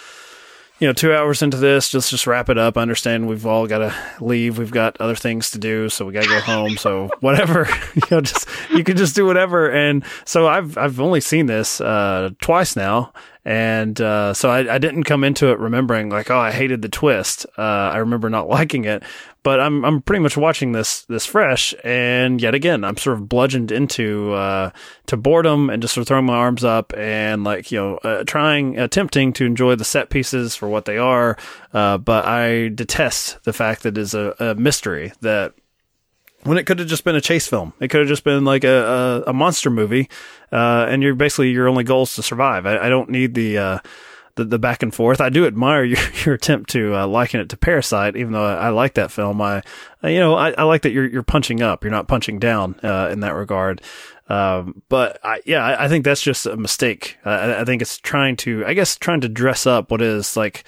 you 0.84 0.88
know 0.90 0.92
two 0.92 1.14
hours 1.14 1.40
into 1.40 1.56
this. 1.56 1.88
Just 1.88 2.10
just 2.10 2.26
wrap 2.26 2.50
it 2.50 2.58
up. 2.58 2.76
I 2.76 2.82
understand 2.82 3.26
we've 3.26 3.46
all 3.46 3.66
got 3.66 3.78
to 3.78 3.94
leave. 4.20 4.58
We've 4.58 4.70
got 4.70 5.00
other 5.00 5.14
things 5.14 5.50
to 5.52 5.58
do, 5.58 5.88
so 5.88 6.04
we 6.04 6.12
got 6.12 6.24
to 6.24 6.28
go 6.28 6.40
home. 6.40 6.76
So 6.76 7.08
whatever, 7.20 7.66
you 7.94 8.02
know, 8.10 8.20
just 8.20 8.46
you 8.70 8.84
can 8.84 8.98
just 8.98 9.16
do 9.16 9.24
whatever. 9.24 9.70
And 9.70 10.04
so 10.26 10.46
I've 10.46 10.76
I've 10.76 11.00
only 11.00 11.22
seen 11.22 11.46
this 11.46 11.80
uh, 11.80 12.32
twice 12.42 12.76
now, 12.76 13.14
and 13.44 14.00
uh, 14.00 14.32
so 14.32 14.48
I, 14.48 14.74
I, 14.74 14.78
didn't 14.78 15.04
come 15.04 15.22
into 15.22 15.48
it 15.48 15.58
remembering 15.58 16.08
like, 16.08 16.30
oh, 16.30 16.38
I 16.38 16.50
hated 16.50 16.80
the 16.80 16.88
twist. 16.88 17.44
Uh, 17.58 17.62
I 17.62 17.98
remember 17.98 18.30
not 18.30 18.48
liking 18.48 18.86
it, 18.86 19.02
but 19.42 19.60
I'm 19.60 19.84
I'm 19.84 20.00
pretty 20.00 20.22
much 20.22 20.36
watching 20.36 20.72
this 20.72 21.02
this 21.02 21.26
fresh, 21.26 21.74
and 21.84 22.40
yet 22.40 22.54
again, 22.54 22.84
I'm 22.84 22.96
sort 22.96 23.18
of 23.18 23.28
bludgeoned 23.28 23.70
into 23.70 24.32
uh, 24.32 24.70
to 25.06 25.16
boredom 25.18 25.68
and 25.68 25.82
just 25.82 25.92
sort 25.94 26.02
of 26.02 26.08
throwing 26.08 26.24
my 26.24 26.34
arms 26.34 26.64
up 26.64 26.94
and 26.96 27.44
like 27.44 27.70
you 27.70 27.78
know 27.78 27.96
uh, 27.98 28.24
trying 28.24 28.78
attempting 28.78 29.34
to 29.34 29.44
enjoy 29.44 29.74
the 29.74 29.84
set 29.84 30.08
pieces 30.08 30.56
for 30.56 30.68
what 30.68 30.86
they 30.86 30.96
are, 30.96 31.36
uh, 31.74 31.98
but 31.98 32.24
I 32.24 32.68
detest 32.68 33.44
the 33.44 33.52
fact 33.52 33.82
that 33.82 33.98
it's 33.98 34.14
a, 34.14 34.34
a 34.40 34.54
mystery 34.54 35.12
that 35.20 35.52
when 36.44 36.58
it 36.58 36.64
could 36.64 36.78
have 36.78 36.88
just 36.88 37.04
been 37.04 37.16
a 37.16 37.20
chase 37.20 37.46
film. 37.46 37.72
It 37.80 37.88
could 37.88 38.00
have 38.00 38.08
just 38.08 38.24
been 38.24 38.44
like 38.44 38.64
a, 38.64 39.22
a, 39.26 39.30
a 39.30 39.32
monster 39.32 39.70
movie, 39.70 40.08
uh, 40.52 40.86
and 40.88 41.02
you're 41.02 41.14
basically 41.14 41.50
your 41.50 41.68
only 41.68 41.84
goal 41.84 42.04
is 42.04 42.14
to 42.14 42.22
survive. 42.22 42.66
I, 42.66 42.78
I 42.78 42.88
don't 42.88 43.10
need 43.10 43.34
the, 43.34 43.58
uh, 43.58 43.78
the, 44.36 44.44
the 44.44 44.58
back 44.58 44.82
and 44.82 44.94
forth. 44.94 45.20
I 45.20 45.28
do 45.28 45.46
admire 45.46 45.84
your 45.84 45.98
your 46.24 46.34
attempt 46.34 46.70
to 46.70 46.94
uh, 46.94 47.06
liken 47.06 47.40
it 47.40 47.48
to 47.50 47.56
Parasite, 47.56 48.16
even 48.16 48.32
though 48.32 48.44
I, 48.44 48.66
I 48.66 48.68
like 48.70 48.94
that 48.94 49.10
film. 49.10 49.40
I 49.40 49.62
you 50.02 50.18
know 50.18 50.34
I, 50.34 50.50
I, 50.52 50.62
like 50.64 50.82
that 50.82 50.92
you're 50.92 51.06
you're 51.06 51.22
punching 51.22 51.62
up. 51.62 51.84
You're 51.84 51.90
not 51.90 52.08
punching 52.08 52.38
down 52.38 52.76
uh, 52.82 53.08
in 53.10 53.20
that 53.20 53.34
regard. 53.34 53.80
Um, 54.28 54.82
but 54.88 55.18
I, 55.22 55.42
yeah, 55.44 55.62
I, 55.62 55.84
I, 55.84 55.88
think 55.88 56.06
that's 56.06 56.22
just 56.22 56.46
a 56.46 56.56
mistake. 56.56 57.18
I, 57.26 57.60
I 57.60 57.64
think 57.66 57.82
it's 57.82 57.98
trying 57.98 58.36
to, 58.38 58.64
I 58.64 58.72
guess, 58.72 58.96
trying 58.96 59.20
to 59.20 59.28
dress 59.28 59.66
up 59.66 59.90
what 59.90 60.00
is 60.00 60.34
like 60.34 60.64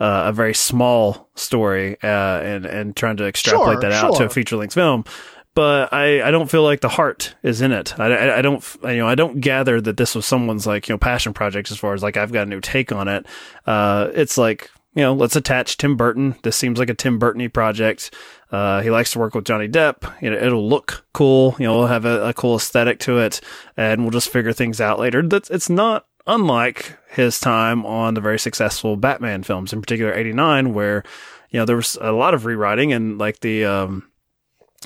uh, 0.00 0.24
a 0.26 0.32
very 0.32 0.54
small 0.54 1.28
story 1.34 1.96
uh, 2.02 2.40
and 2.40 2.66
and 2.66 2.96
trying 2.96 3.16
to 3.18 3.26
extrapolate 3.26 3.74
sure, 3.74 3.80
that 3.82 3.92
out 3.92 4.12
sure. 4.12 4.18
to 4.20 4.24
a 4.24 4.28
feature 4.28 4.56
length 4.56 4.74
film. 4.74 5.04
But 5.52 5.92
I, 5.92 6.22
I 6.22 6.30
don't 6.30 6.48
feel 6.50 6.62
like 6.62 6.80
the 6.80 6.88
heart 6.88 7.34
is 7.42 7.60
in 7.60 7.72
it. 7.72 7.98
I, 7.98 8.06
I, 8.06 8.38
I 8.38 8.42
don't 8.42 8.64
you 8.84 8.98
know 8.98 9.08
I 9.08 9.14
don't 9.14 9.40
gather 9.40 9.80
that 9.80 9.96
this 9.96 10.14
was 10.14 10.26
someone's 10.26 10.66
like 10.66 10.88
you 10.88 10.94
know 10.94 10.98
passion 10.98 11.34
project 11.34 11.70
as 11.70 11.78
far 11.78 11.94
as 11.94 12.02
like 12.02 12.16
I've 12.16 12.32
got 12.32 12.46
a 12.46 12.50
new 12.50 12.60
take 12.60 12.92
on 12.92 13.08
it. 13.08 13.26
Uh, 13.66 14.10
it's 14.14 14.38
like 14.38 14.70
you 14.94 15.02
know, 15.02 15.14
let's 15.14 15.36
attach 15.36 15.76
Tim 15.76 15.96
Burton. 15.96 16.34
This 16.42 16.56
seems 16.56 16.78
like 16.78 16.90
a 16.90 16.94
Tim 16.94 17.20
Burtony 17.20 17.52
project. 17.52 18.12
Uh, 18.50 18.82
he 18.82 18.90
likes 18.90 19.12
to 19.12 19.20
work 19.20 19.34
with 19.34 19.44
Johnny 19.44 19.68
Depp. 19.68 20.20
You 20.20 20.30
know, 20.30 20.36
it'll 20.36 20.68
look 20.68 21.06
cool. 21.12 21.54
You 21.60 21.66
know, 21.66 21.78
we'll 21.78 21.86
have 21.86 22.04
a, 22.04 22.28
a, 22.28 22.34
cool 22.34 22.56
aesthetic 22.56 22.98
to 23.00 23.18
it, 23.18 23.40
and 23.76 24.02
we'll 24.02 24.10
just 24.10 24.30
figure 24.30 24.52
things 24.52 24.80
out 24.80 24.98
later. 24.98 25.22
That's 25.22 25.48
it's 25.50 25.70
not 25.70 26.06
unlike 26.30 26.96
his 27.10 27.40
time 27.40 27.84
on 27.84 28.14
the 28.14 28.20
very 28.20 28.38
successful 28.38 28.96
Batman 28.96 29.42
films, 29.42 29.72
in 29.72 29.80
particular 29.80 30.14
89, 30.14 30.72
where, 30.72 31.02
you 31.50 31.58
know, 31.58 31.66
there 31.66 31.76
was 31.76 31.98
a 32.00 32.12
lot 32.12 32.34
of 32.34 32.44
rewriting 32.44 32.92
and 32.92 33.18
like 33.18 33.40
the, 33.40 33.64
um, 33.64 34.08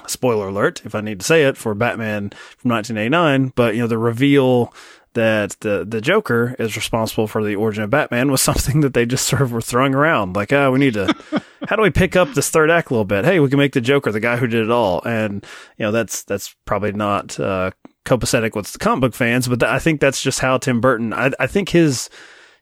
spoiler 0.06 0.48
alert, 0.48 0.82
if 0.84 0.94
I 0.94 1.02
need 1.02 1.20
to 1.20 1.26
say 1.26 1.44
it, 1.44 1.56
for 1.56 1.74
Batman 1.74 2.30
from 2.56 2.70
1989, 2.70 3.52
but, 3.54 3.74
you 3.74 3.82
know, 3.82 3.86
the 3.86 3.98
reveal 3.98 4.72
that 5.14 5.56
the 5.60 5.84
the 5.88 6.00
Joker 6.00 6.56
is 6.58 6.74
responsible 6.74 7.28
for 7.28 7.44
the 7.44 7.54
origin 7.54 7.84
of 7.84 7.90
Batman 7.90 8.32
was 8.32 8.40
something 8.40 8.80
that 8.80 8.94
they 8.94 9.06
just 9.06 9.26
sort 9.26 9.42
of 9.42 9.52
were 9.52 9.60
throwing 9.60 9.94
around. 9.94 10.34
Like, 10.34 10.52
oh, 10.52 10.72
we 10.72 10.80
need 10.80 10.94
to, 10.94 11.14
how 11.68 11.76
do 11.76 11.82
we 11.82 11.90
pick 11.90 12.16
up 12.16 12.32
this 12.34 12.50
third 12.50 12.70
act 12.70 12.90
a 12.90 12.94
little 12.94 13.04
bit? 13.04 13.24
Hey, 13.24 13.38
we 13.40 13.48
can 13.48 13.58
make 13.58 13.72
the 13.72 13.80
Joker 13.80 14.10
the 14.10 14.20
guy 14.20 14.36
who 14.36 14.46
did 14.46 14.64
it 14.64 14.70
all, 14.70 15.02
and 15.04 15.44
you 15.78 15.84
know 15.84 15.92
that's 15.92 16.24
that's 16.24 16.54
probably 16.64 16.92
not 16.92 17.38
uh, 17.38 17.70
copacetic 18.04 18.54
with 18.54 18.72
the 18.72 18.78
comic 18.78 19.00
book 19.00 19.14
fans, 19.14 19.48
but 19.48 19.60
th- 19.60 19.70
I 19.70 19.78
think 19.78 20.00
that's 20.00 20.22
just 20.22 20.40
how 20.40 20.58
Tim 20.58 20.80
Burton. 20.80 21.12
I, 21.12 21.30
I 21.38 21.46
think 21.46 21.70
his 21.70 22.10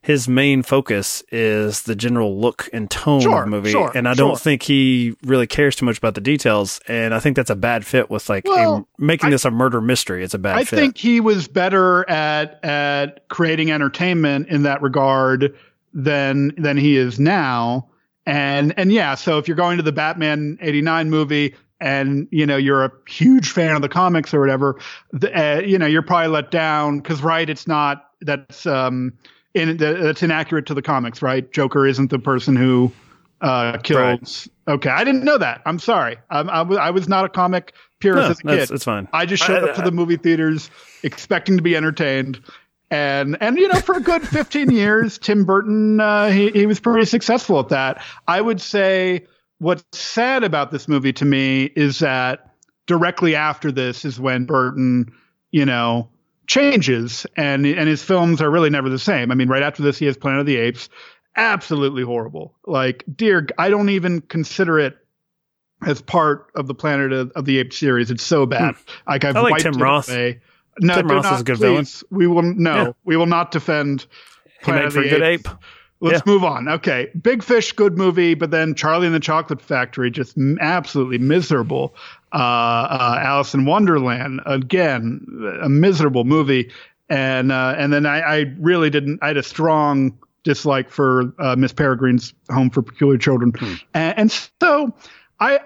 his 0.02 0.28
main 0.28 0.64
focus 0.64 1.22
is 1.30 1.82
the 1.82 1.94
general 1.94 2.40
look 2.40 2.68
and 2.72 2.90
tone 2.90 3.20
sure, 3.20 3.38
of 3.38 3.44
the 3.44 3.50
movie, 3.50 3.70
sure, 3.70 3.92
and 3.94 4.08
I 4.08 4.14
sure. 4.14 4.28
don't 4.28 4.40
think 4.40 4.62
he 4.62 5.14
really 5.22 5.46
cares 5.46 5.76
too 5.76 5.86
much 5.86 5.98
about 5.98 6.14
the 6.14 6.20
details. 6.20 6.80
And 6.88 7.14
I 7.14 7.20
think 7.20 7.36
that's 7.36 7.50
a 7.50 7.56
bad 7.56 7.86
fit 7.86 8.10
with 8.10 8.28
like 8.28 8.44
well, 8.44 8.76
a, 8.76 9.02
making 9.02 9.28
I, 9.28 9.30
this 9.30 9.44
a 9.44 9.50
murder 9.50 9.80
mystery. 9.80 10.24
It's 10.24 10.34
a 10.34 10.38
bad. 10.38 10.54
Fit. 10.54 10.60
I 10.60 10.64
fit. 10.64 10.76
think 10.76 10.98
he 10.98 11.20
was 11.20 11.48
better 11.48 12.08
at 12.10 12.62
at 12.64 13.28
creating 13.28 13.70
entertainment 13.70 14.48
in 14.48 14.64
that 14.64 14.82
regard 14.82 15.56
than 15.94 16.52
than 16.56 16.76
he 16.76 16.96
is 16.96 17.18
now. 17.20 17.88
And 18.26 18.74
and 18.76 18.92
yeah, 18.92 19.14
so 19.14 19.38
if 19.38 19.48
you're 19.48 19.56
going 19.56 19.76
to 19.76 19.82
the 19.82 19.92
Batman 19.92 20.58
'89 20.60 21.10
movie, 21.10 21.54
and 21.82 22.28
you 22.30 22.46
know 22.46 22.56
you're 22.56 22.84
a 22.84 22.92
huge 23.08 23.50
fan 23.50 23.74
of 23.74 23.82
the 23.82 23.88
comics 23.88 24.32
or 24.32 24.40
whatever, 24.40 24.78
the, 25.12 25.36
uh, 25.36 25.60
you 25.60 25.76
know 25.76 25.86
you're 25.86 26.02
probably 26.02 26.28
let 26.28 26.50
down 26.50 27.00
because 27.00 27.22
right, 27.22 27.50
it's 27.50 27.66
not 27.66 28.10
that's 28.22 28.64
um 28.66 29.12
in 29.52 29.76
that's 29.76 30.22
inaccurate 30.22 30.66
to 30.66 30.74
the 30.74 30.82
comics, 30.82 31.20
right? 31.20 31.52
Joker 31.52 31.86
isn't 31.86 32.10
the 32.10 32.20
person 32.20 32.56
who 32.56 32.92
uh 33.40 33.78
killed. 33.78 34.00
Right. 34.00 34.46
Okay, 34.68 34.90
I 34.90 35.02
didn't 35.02 35.24
know 35.24 35.38
that. 35.38 35.60
I'm 35.66 35.80
sorry. 35.80 36.16
I, 36.30 36.40
I, 36.42 36.90
was 36.90 37.08
not 37.08 37.24
a 37.24 37.28
comic 37.28 37.74
purist 37.98 38.44
no, 38.44 38.52
as 38.52 38.60
a 38.60 38.66
kid. 38.66 38.74
It's 38.74 38.84
fine. 38.84 39.08
I 39.12 39.26
just 39.26 39.42
showed 39.42 39.64
I, 39.64 39.70
up 39.70 39.74
to 39.74 39.82
the 39.82 39.90
movie 39.90 40.16
theaters 40.16 40.70
expecting 41.02 41.56
to 41.56 41.62
be 41.64 41.76
entertained. 41.76 42.40
And 42.92 43.36
and 43.40 43.58
you 43.58 43.66
know 43.66 43.80
for 43.80 43.96
a 43.96 44.00
good 44.00 44.22
15 44.22 44.70
years 44.70 45.18
Tim 45.18 45.44
Burton 45.44 45.98
uh, 45.98 46.28
he 46.30 46.50
he 46.50 46.66
was 46.66 46.78
pretty 46.78 47.06
successful 47.06 47.58
at 47.58 47.70
that. 47.70 48.04
I 48.28 48.40
would 48.40 48.60
say 48.60 49.26
what's 49.62 49.84
sad 49.96 50.42
about 50.42 50.72
this 50.72 50.88
movie 50.88 51.12
to 51.12 51.24
me 51.24 51.64
is 51.76 52.00
that 52.00 52.52
directly 52.86 53.36
after 53.36 53.70
this 53.70 54.04
is 54.04 54.18
when 54.18 54.44
Burton, 54.44 55.12
you 55.52 55.64
know, 55.64 56.08
changes 56.48 57.24
and 57.36 57.64
and 57.64 57.88
his 57.88 58.02
films 58.02 58.42
are 58.42 58.50
really 58.50 58.70
never 58.70 58.88
the 58.88 58.98
same. 58.98 59.30
I 59.30 59.36
mean, 59.36 59.48
right 59.48 59.62
after 59.62 59.82
this 59.82 59.98
he 59.98 60.06
has 60.06 60.16
Planet 60.16 60.40
of 60.40 60.46
the 60.46 60.56
Apes, 60.56 60.88
absolutely 61.36 62.02
horrible. 62.02 62.56
Like, 62.66 63.04
dear, 63.14 63.46
I 63.56 63.70
don't 63.70 63.88
even 63.88 64.20
consider 64.22 64.80
it 64.80 64.96
as 65.86 66.02
part 66.02 66.50
of 66.56 66.66
the 66.66 66.74
Planet 66.74 67.12
of, 67.12 67.30
of 67.36 67.44
the 67.44 67.58
Apes 67.58 67.78
series. 67.78 68.10
It's 68.10 68.24
so 68.24 68.46
bad. 68.46 68.74
Hmm. 68.74 68.80
Like 69.06 69.24
I've 69.24 69.36
I 69.36 69.40
like 69.42 69.62
Tim 69.62 69.74
Roth. 69.74 70.08
Away. 70.08 70.40
No, 70.80 70.96
Tim 70.96 71.06
Roth 71.06 71.22
not, 71.22 71.34
is 71.34 71.40
a 71.40 71.44
good 71.44 71.58
please. 71.58 71.60
villain. 71.60 71.86
We 72.10 72.26
will 72.26 72.42
no, 72.42 72.74
yeah. 72.74 72.92
we 73.04 73.16
will 73.16 73.26
not 73.26 73.52
defend. 73.52 74.06
Planet 74.62 74.92
he 74.92 74.98
made 74.98 75.08
for 75.08 75.14
a 75.14 75.18
good 75.18 75.22
ape. 75.22 75.48
Let's 76.02 76.22
yeah. 76.26 76.32
move 76.32 76.42
on. 76.42 76.68
Okay. 76.68 77.10
Big 77.22 77.44
Fish, 77.44 77.72
good 77.72 77.96
movie, 77.96 78.34
but 78.34 78.50
then 78.50 78.74
Charlie 78.74 79.06
and 79.06 79.14
the 79.14 79.20
Chocolate 79.20 79.62
Factory, 79.62 80.10
just 80.10 80.36
absolutely 80.60 81.18
miserable. 81.18 81.94
Uh, 82.32 82.36
uh, 82.36 83.18
Alice 83.22 83.54
in 83.54 83.66
Wonderland, 83.66 84.40
again, 84.44 85.24
a 85.62 85.68
miserable 85.68 86.24
movie. 86.24 86.72
And, 87.08 87.52
uh, 87.52 87.76
and 87.78 87.92
then 87.92 88.04
I, 88.04 88.20
I, 88.20 88.54
really 88.58 88.90
didn't, 88.90 89.20
I 89.22 89.28
had 89.28 89.36
a 89.36 89.44
strong 89.44 90.18
dislike 90.42 90.90
for, 90.90 91.32
uh, 91.38 91.54
Miss 91.54 91.72
Peregrine's 91.72 92.34
Home 92.50 92.68
for 92.68 92.82
Peculiar 92.82 93.18
Children. 93.18 93.52
Hmm. 93.52 93.74
And, 93.94 94.18
and, 94.18 94.50
so 94.60 94.92
I, 95.38 95.60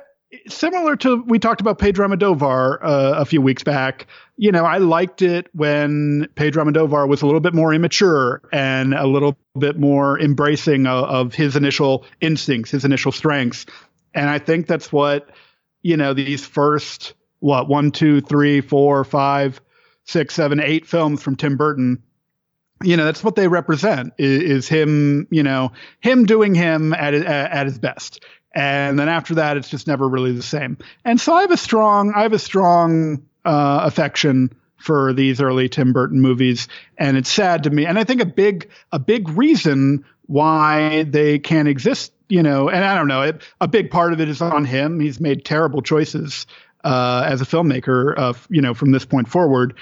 similar 0.49 0.97
to, 0.97 1.23
we 1.23 1.39
talked 1.39 1.61
about 1.61 1.79
Pedro 1.79 2.09
Almodovar, 2.09 2.79
uh, 2.83 3.15
a 3.17 3.25
few 3.25 3.41
weeks 3.41 3.63
back 3.63 4.07
you 4.37 4.53
know, 4.53 4.65
I 4.65 4.79
liked 4.79 5.23
it 5.23 5.49
when 5.53 6.29
Pedro 6.35 6.65
Almodovar 6.65 7.09
was 7.09 7.23
a 7.23 7.27
little 7.27 7.41
bit 7.41 7.55
more 7.55 7.73
immature 7.73 8.43
and 8.53 8.93
a 8.93 9.07
little 9.07 9.37
bit 9.59 9.79
more 9.79 10.21
embracing 10.21 10.87
of, 10.87 11.05
of, 11.05 11.35
his 11.35 11.57
initial 11.57 12.05
instincts, 12.21 12.71
his 12.71 12.85
initial 12.85 13.13
strengths. 13.13 13.67
And 14.15 14.29
I 14.29 14.39
think 14.39 14.67
that's 14.67 14.93
what, 14.93 15.31
you 15.83 15.97
know, 15.97 16.13
these 16.13 16.45
first, 16.45 17.15
what, 17.41 17.69
one, 17.69 17.91
two, 17.91 18.21
three, 18.21 18.61
four, 18.61 19.05
five, 19.05 19.61
six, 20.05 20.35
seven, 20.35 20.61
eight 20.61 20.87
films 20.87 21.23
from 21.23 21.37
Tim 21.37 21.57
Burton, 21.57 22.03
you 22.83 22.97
know, 22.97 23.07
that's 23.07 23.25
what 23.25 23.37
they 23.37 23.49
represent 23.49 24.13
is, 24.19 24.43
is 24.43 24.69
him, 24.69 25.27
you 25.31 25.43
know, 25.43 25.73
him 26.01 26.27
doing 26.27 26.55
him 26.55 26.93
at, 26.93 27.15
at 27.15 27.67
his 27.67 27.79
best. 27.79 28.23
And 28.57 28.99
then 28.99 29.11
after 29.11 29.35
that, 29.35 29.59
it's 29.59 29.69
just 29.69 29.87
never 29.87 30.09
really 30.09 30.33
the 30.33 30.43
same. 30.43 30.79
And 31.05 31.21
so 31.21 31.35
I 31.35 31.43
have 31.43 31.51
a 31.51 31.59
strong, 31.59 32.15
I 32.17 32.23
have 32.23 32.33
a 32.33 32.39
strong 32.39 33.23
uh, 33.45 33.83
affection 33.85 34.51
for 34.79 35.13
these 35.13 35.43
early 35.43 35.69
Tim 35.69 35.93
Burton 35.93 36.23
movies, 36.23 36.67
and 36.97 37.19
it's 37.19 37.31
sad 37.31 37.65
to 37.65 37.71
me. 37.71 37.85
And 37.85 37.99
I 37.99 38.05
think 38.05 38.23
a 38.23 38.27
big 38.27 38.71
a 38.93 38.99
big 38.99 39.29
reason 39.29 40.07
why 40.27 41.03
they 41.03 41.39
can't 41.39 41.69
exist, 41.69 42.13
you 42.31 42.43
know, 42.43 42.71
and 42.71 42.83
I 42.83 42.95
don't 42.95 43.09
know, 43.09 43.23
it, 43.23 43.43
a 43.61 43.69
big 43.69 43.91
part 43.91 44.15
of 44.15 44.21
it 44.23 44.29
is 44.29 44.41
on 44.41 44.65
him. 44.65 45.01
He's 45.01 45.21
made 45.21 45.45
terrible 45.45 45.83
choices 45.83 46.47
uh, 46.83 47.25
as 47.27 47.43
a 47.43 47.45
filmmaker, 47.45 48.37
you 48.49 48.63
know, 48.63 48.73
from 48.73 48.91
this 48.91 49.05
point 49.05 49.29
forward. 49.29 49.75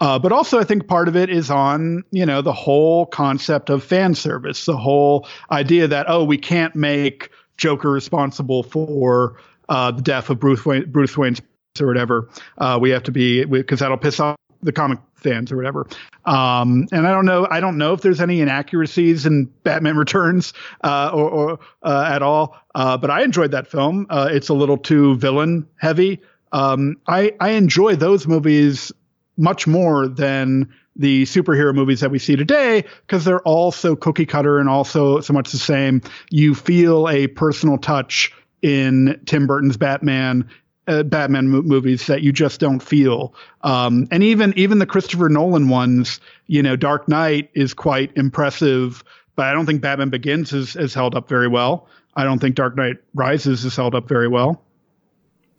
Uh, 0.00 0.18
but 0.18 0.32
also, 0.32 0.60
I 0.60 0.64
think 0.64 0.86
part 0.86 1.08
of 1.08 1.16
it 1.16 1.30
is 1.30 1.50
on, 1.50 2.04
you 2.10 2.26
know, 2.26 2.42
the 2.42 2.52
whole 2.52 3.06
concept 3.06 3.70
of 3.70 3.82
fan 3.82 4.14
service, 4.14 4.66
the 4.66 4.76
whole 4.76 5.26
idea 5.50 5.88
that, 5.88 6.06
oh, 6.08 6.24
we 6.24 6.36
can't 6.38 6.76
make 6.76 7.30
Joker 7.58 7.90
responsible 7.90 8.62
for 8.62 9.36
uh, 9.68 9.90
the 9.90 10.02
death 10.02 10.30
of 10.30 10.40
Bruce 10.40 10.64
Wayne, 10.64 10.90
Bruce 10.90 11.16
Wayne 11.16 11.36
or 11.80 11.86
whatever. 11.86 12.28
Uh, 12.56 12.78
we 12.80 12.90
have 12.90 13.02
to 13.04 13.12
be, 13.12 13.44
because 13.44 13.80
that'll 13.80 13.98
piss 13.98 14.18
off 14.18 14.36
the 14.62 14.72
comic 14.72 14.98
fans 15.14 15.52
or 15.52 15.56
whatever. 15.56 15.86
Um, 16.24 16.88
and 16.90 17.06
I 17.06 17.12
don't 17.12 17.26
know, 17.26 17.46
I 17.50 17.60
don't 17.60 17.78
know 17.78 17.92
if 17.92 18.00
there's 18.00 18.20
any 18.20 18.40
inaccuracies 18.40 19.26
in 19.26 19.44
Batman 19.62 19.96
Returns 19.96 20.52
uh, 20.82 21.10
or, 21.12 21.30
or 21.30 21.58
uh, 21.82 22.10
at 22.12 22.22
all. 22.22 22.56
Uh, 22.74 22.96
but 22.96 23.10
I 23.10 23.22
enjoyed 23.22 23.50
that 23.52 23.68
film. 23.68 24.06
Uh, 24.10 24.28
it's 24.30 24.48
a 24.48 24.54
little 24.54 24.78
too 24.78 25.16
villain 25.16 25.66
heavy. 25.76 26.20
Um, 26.52 26.96
I 27.06 27.34
I 27.40 27.50
enjoy 27.50 27.96
those 27.96 28.26
movies 28.26 28.90
much 29.36 29.66
more 29.66 30.08
than 30.08 30.72
the 30.98 31.22
superhero 31.24 31.74
movies 31.74 32.00
that 32.00 32.10
we 32.10 32.18
see 32.18 32.36
today 32.36 32.84
because 33.06 33.24
they're 33.24 33.42
all 33.42 33.70
so 33.72 33.94
cookie 33.96 34.26
cutter 34.26 34.58
and 34.58 34.68
also 34.68 35.20
so 35.20 35.32
much 35.32 35.50
the 35.52 35.58
same. 35.58 36.02
You 36.30 36.54
feel 36.54 37.08
a 37.08 37.28
personal 37.28 37.78
touch 37.78 38.32
in 38.62 39.20
Tim 39.24 39.46
Burton's 39.46 39.76
Batman 39.76 40.48
uh, 40.88 41.02
Batman 41.02 41.48
mo- 41.48 41.62
movies 41.62 42.06
that 42.06 42.22
you 42.22 42.32
just 42.32 42.60
don't 42.60 42.80
feel. 42.80 43.34
Um, 43.62 44.08
and 44.10 44.22
even 44.22 44.54
even 44.56 44.78
the 44.78 44.86
Christopher 44.86 45.28
Nolan 45.28 45.68
ones, 45.68 46.18
you 46.46 46.62
know, 46.62 46.76
Dark 46.76 47.08
Knight 47.08 47.50
is 47.54 47.74
quite 47.74 48.10
impressive, 48.16 49.04
but 49.36 49.46
I 49.46 49.52
don't 49.52 49.66
think 49.66 49.82
Batman 49.82 50.08
Begins 50.08 50.52
is, 50.52 50.74
is 50.76 50.94
held 50.94 51.14
up 51.14 51.28
very 51.28 51.46
well. 51.46 51.86
I 52.16 52.24
don't 52.24 52.40
think 52.40 52.56
Dark 52.56 52.76
Knight 52.76 52.96
Rises 53.14 53.64
is 53.64 53.76
held 53.76 53.94
up 53.94 54.08
very 54.08 54.28
well. 54.28 54.64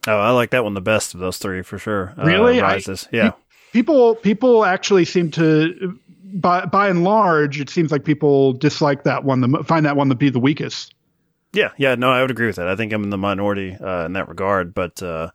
Oh, 0.07 0.17
I 0.17 0.31
like 0.31 0.49
that 0.49 0.63
one 0.63 0.73
the 0.73 0.81
best 0.81 1.13
of 1.13 1.19
those 1.19 1.37
three 1.37 1.61
for 1.61 1.77
sure. 1.77 2.13
Really, 2.17 2.59
uh, 2.59 2.63
Rises, 2.63 3.07
I, 3.13 3.15
yeah. 3.15 3.31
People 3.73 4.15
people 4.15 4.65
actually 4.65 5.05
seem 5.05 5.31
to, 5.31 5.99
by 6.33 6.65
by 6.65 6.89
and 6.89 7.03
large, 7.03 7.59
it 7.59 7.69
seems 7.69 7.91
like 7.91 8.03
people 8.03 8.53
dislike 8.53 9.03
that 9.03 9.23
one, 9.23 9.41
the, 9.41 9.63
find 9.63 9.85
that 9.85 9.95
one 9.95 10.09
to 10.09 10.15
be 10.15 10.29
the 10.29 10.39
weakest. 10.39 10.93
Yeah, 11.53 11.71
yeah, 11.77 11.95
no, 11.95 12.11
I 12.11 12.21
would 12.21 12.31
agree 12.31 12.47
with 12.47 12.57
that. 12.57 12.67
I 12.67 12.75
think 12.75 12.93
I'm 12.93 13.03
in 13.03 13.09
the 13.09 13.17
minority 13.17 13.75
uh, 13.75 14.05
in 14.05 14.13
that 14.13 14.29
regard, 14.29 14.73
but 14.73 15.01
uh, 15.01 15.31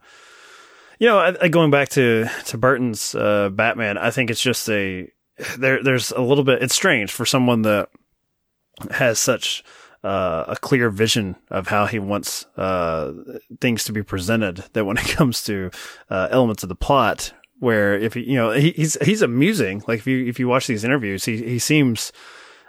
you 0.99 1.07
know, 1.07 1.19
I, 1.19 1.35
I, 1.41 1.47
going 1.49 1.71
back 1.71 1.89
to 1.89 2.25
to 2.45 2.57
Burton's 2.57 3.15
uh, 3.15 3.49
Batman, 3.49 3.97
I 3.97 4.11
think 4.11 4.29
it's 4.29 4.41
just 4.41 4.69
a 4.69 5.09
there. 5.57 5.83
There's 5.83 6.11
a 6.11 6.21
little 6.21 6.43
bit. 6.43 6.63
It's 6.63 6.75
strange 6.75 7.11
for 7.11 7.25
someone 7.25 7.63
that 7.63 7.89
has 8.91 9.19
such 9.19 9.63
uh, 10.03 10.45
a 10.47 10.55
clear 10.55 10.89
vision 10.89 11.35
of 11.49 11.67
how 11.67 11.85
he 11.85 11.99
wants 11.99 12.45
uh, 12.57 13.11
things 13.59 13.83
to 13.85 13.91
be 13.91 14.03
presented. 14.03 14.63
That 14.73 14.85
when 14.85 14.97
it 14.97 15.07
comes 15.07 15.43
to 15.43 15.69
uh, 16.09 16.29
elements 16.31 16.63
of 16.63 16.69
the 16.69 16.75
plot, 16.75 17.33
where 17.59 17.97
if 17.97 18.15
you 18.15 18.35
know, 18.35 18.51
he, 18.51 18.71
he's 18.71 18.97
he's 19.03 19.21
amusing. 19.21 19.83
Like 19.87 19.99
if 19.99 20.07
you 20.07 20.25
if 20.25 20.39
you 20.39 20.47
watch 20.47 20.67
these 20.67 20.83
interviews, 20.83 21.25
he 21.25 21.37
he 21.37 21.59
seems 21.59 22.11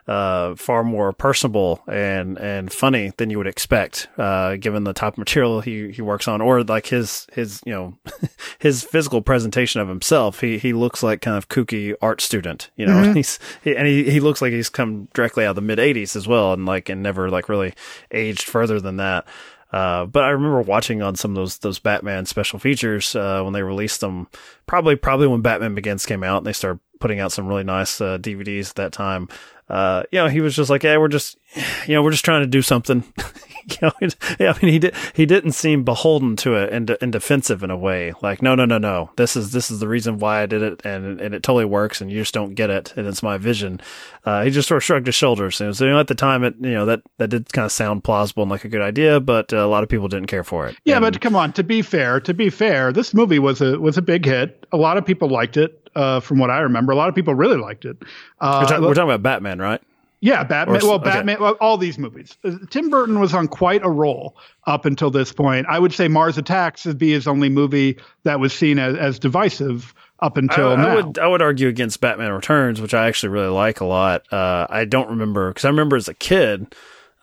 uh, 0.08 0.54
far 0.54 0.84
more 0.84 1.12
personable 1.12 1.82
and 1.88 2.38
and 2.38 2.72
funny 2.72 3.12
than 3.16 3.28
you 3.28 3.38
would 3.38 3.46
expect, 3.46 4.08
uh, 4.18 4.56
given 4.56 4.84
the 4.84 4.92
type 4.92 5.14
of 5.14 5.18
material 5.18 5.60
he, 5.60 5.90
he 5.90 6.00
works 6.00 6.28
on, 6.28 6.40
or 6.40 6.62
like 6.62 6.86
his 6.86 7.26
his 7.32 7.60
you 7.66 7.72
know 7.72 7.94
his 8.58 8.84
physical 8.84 9.20
presentation 9.20 9.80
of 9.80 9.88
himself. 9.88 10.40
He 10.40 10.58
he 10.58 10.72
looks 10.72 11.02
like 11.02 11.22
kind 11.22 11.36
of 11.36 11.48
kooky 11.48 11.94
art 12.00 12.20
student, 12.20 12.70
you 12.76 12.86
know. 12.86 12.94
Mm-hmm. 12.94 13.12
He's 13.16 13.38
he, 13.62 13.76
and 13.76 13.86
he 13.86 14.08
he 14.10 14.20
looks 14.20 14.40
like 14.40 14.52
he's 14.52 14.68
come 14.68 15.08
directly 15.12 15.44
out 15.44 15.50
of 15.50 15.56
the 15.56 15.62
mid 15.62 15.78
'80s 15.78 16.14
as 16.14 16.28
well, 16.28 16.52
and 16.52 16.66
like 16.66 16.88
and 16.88 17.02
never 17.02 17.28
like 17.28 17.48
really 17.48 17.74
aged 18.12 18.44
further 18.44 18.80
than 18.80 18.98
that. 18.98 19.26
Uh, 19.72 20.06
but 20.06 20.24
I 20.24 20.28
remember 20.30 20.60
watching 20.62 21.02
on 21.02 21.16
some 21.16 21.32
of 21.32 21.36
those 21.36 21.58
those 21.58 21.78
Batman 21.78 22.26
special 22.26 22.58
features 22.58 23.16
uh, 23.16 23.42
when 23.42 23.52
they 23.52 23.62
released 23.62 24.00
them. 24.00 24.28
Probably 24.66 24.96
probably 24.96 25.26
when 25.26 25.42
Batman 25.42 25.74
Begins 25.74 26.06
came 26.06 26.22
out, 26.22 26.38
and 26.38 26.46
they 26.46 26.52
started 26.52 26.80
putting 27.00 27.20
out 27.20 27.32
some 27.32 27.46
really 27.46 27.64
nice 27.64 28.00
uh, 28.00 28.18
DVDs 28.18 28.70
at 28.70 28.76
that 28.76 28.92
time 28.92 29.28
uh, 29.68 30.04
you 30.12 30.18
know, 30.18 30.28
he 30.28 30.40
was 30.40 30.54
just 30.54 30.70
like, 30.70 30.84
"Yeah, 30.84 30.96
we're 30.98 31.08
just, 31.08 31.38
you 31.86 31.94
know, 31.94 32.02
we're 32.02 32.12
just 32.12 32.24
trying 32.24 32.42
to 32.42 32.46
do 32.46 32.62
something." 32.62 33.02
you 33.68 33.76
know, 33.82 33.92
yeah, 34.38 34.52
I 34.52 34.64
mean, 34.64 34.72
he 34.72 34.78
did, 34.78 34.94
he 35.12 35.26
didn't 35.26 35.52
seem 35.52 35.82
beholden 35.82 36.36
to 36.36 36.54
it 36.54 36.72
and, 36.72 36.96
and 37.00 37.10
defensive 37.10 37.64
in 37.64 37.70
a 37.72 37.76
way. 37.76 38.12
Like, 38.22 38.42
no, 38.42 38.54
no, 38.54 38.64
no, 38.64 38.78
no, 38.78 39.10
this 39.16 39.34
is 39.34 39.50
this 39.50 39.68
is 39.68 39.80
the 39.80 39.88
reason 39.88 40.20
why 40.20 40.42
I 40.42 40.46
did 40.46 40.62
it, 40.62 40.86
and 40.86 41.20
and 41.20 41.34
it 41.34 41.42
totally 41.42 41.64
works, 41.64 42.00
and 42.00 42.12
you 42.12 42.20
just 42.20 42.32
don't 42.32 42.54
get 42.54 42.70
it, 42.70 42.94
and 42.96 43.08
it's 43.08 43.24
my 43.24 43.38
vision. 43.38 43.80
Uh, 44.24 44.44
he 44.44 44.50
just 44.50 44.68
sort 44.68 44.76
of 44.76 44.84
shrugged 44.84 45.06
his 45.06 45.16
shoulders, 45.16 45.60
and 45.60 45.76
so 45.76 45.84
you 45.84 45.90
know, 45.90 45.98
at 45.98 46.06
the 46.06 46.14
time, 46.14 46.44
it 46.44 46.54
you 46.60 46.72
know 46.72 46.86
that 46.86 47.02
that 47.18 47.28
did 47.28 47.52
kind 47.52 47.66
of 47.66 47.72
sound 47.72 48.04
plausible 48.04 48.44
and 48.44 48.50
like 48.50 48.64
a 48.64 48.68
good 48.68 48.82
idea, 48.82 49.18
but 49.18 49.52
uh, 49.52 49.56
a 49.56 49.66
lot 49.66 49.82
of 49.82 49.88
people 49.88 50.06
didn't 50.06 50.28
care 50.28 50.44
for 50.44 50.68
it. 50.68 50.76
Yeah, 50.84 50.96
and, 50.96 51.02
but 51.02 51.20
come 51.20 51.34
on, 51.34 51.52
to 51.54 51.64
be 51.64 51.82
fair, 51.82 52.20
to 52.20 52.32
be 52.32 52.50
fair, 52.50 52.92
this 52.92 53.12
movie 53.12 53.40
was 53.40 53.60
a 53.60 53.80
was 53.80 53.98
a 53.98 54.02
big 54.02 54.24
hit. 54.24 54.64
A 54.70 54.76
lot 54.76 54.96
of 54.96 55.04
people 55.04 55.28
liked 55.28 55.56
it. 55.56 55.85
Uh, 55.96 56.20
from 56.20 56.38
what 56.38 56.50
I 56.50 56.60
remember, 56.60 56.92
a 56.92 56.94
lot 56.96 57.08
of 57.08 57.14
people 57.14 57.34
really 57.34 57.56
liked 57.56 57.84
it. 57.84 57.96
Uh, 58.40 58.66
we're, 58.70 58.88
we're 58.88 58.94
talking 58.94 59.10
about 59.10 59.22
Batman, 59.22 59.58
right? 59.58 59.80
Yeah, 60.20 60.44
Batman. 60.44 60.82
Or, 60.82 60.88
well, 60.88 60.98
Batman. 60.98 61.36
Okay. 61.36 61.42
Well, 61.42 61.56
all 61.60 61.76
these 61.76 61.98
movies. 61.98 62.36
Uh, 62.44 62.52
Tim 62.70 62.90
Burton 62.90 63.20
was 63.20 63.34
on 63.34 63.48
quite 63.48 63.84
a 63.84 63.90
roll 63.90 64.36
up 64.66 64.84
until 64.84 65.10
this 65.10 65.32
point. 65.32 65.66
I 65.68 65.78
would 65.78 65.92
say 65.92 66.08
Mars 66.08 66.38
Attacks 66.38 66.84
would 66.84 66.98
be 66.98 67.12
his 67.12 67.26
only 67.26 67.48
movie 67.48 67.98
that 68.24 68.40
was 68.40 68.52
seen 68.52 68.78
as, 68.78 68.96
as 68.96 69.18
divisive 69.18 69.94
up 70.20 70.36
until 70.36 70.70
I, 70.70 70.76
now. 70.76 70.88
I 70.88 70.94
would 70.96 71.18
I 71.18 71.26
would 71.26 71.42
argue 71.42 71.68
against 71.68 72.00
Batman 72.00 72.32
Returns, 72.32 72.80
which 72.80 72.94
I 72.94 73.06
actually 73.06 73.30
really 73.30 73.48
like 73.48 73.80
a 73.80 73.84
lot. 73.84 74.32
Uh, 74.32 74.66
I 74.68 74.84
don't 74.84 75.10
remember 75.10 75.50
because 75.50 75.64
I 75.64 75.68
remember 75.68 75.96
as 75.96 76.08
a 76.08 76.14
kid 76.14 76.74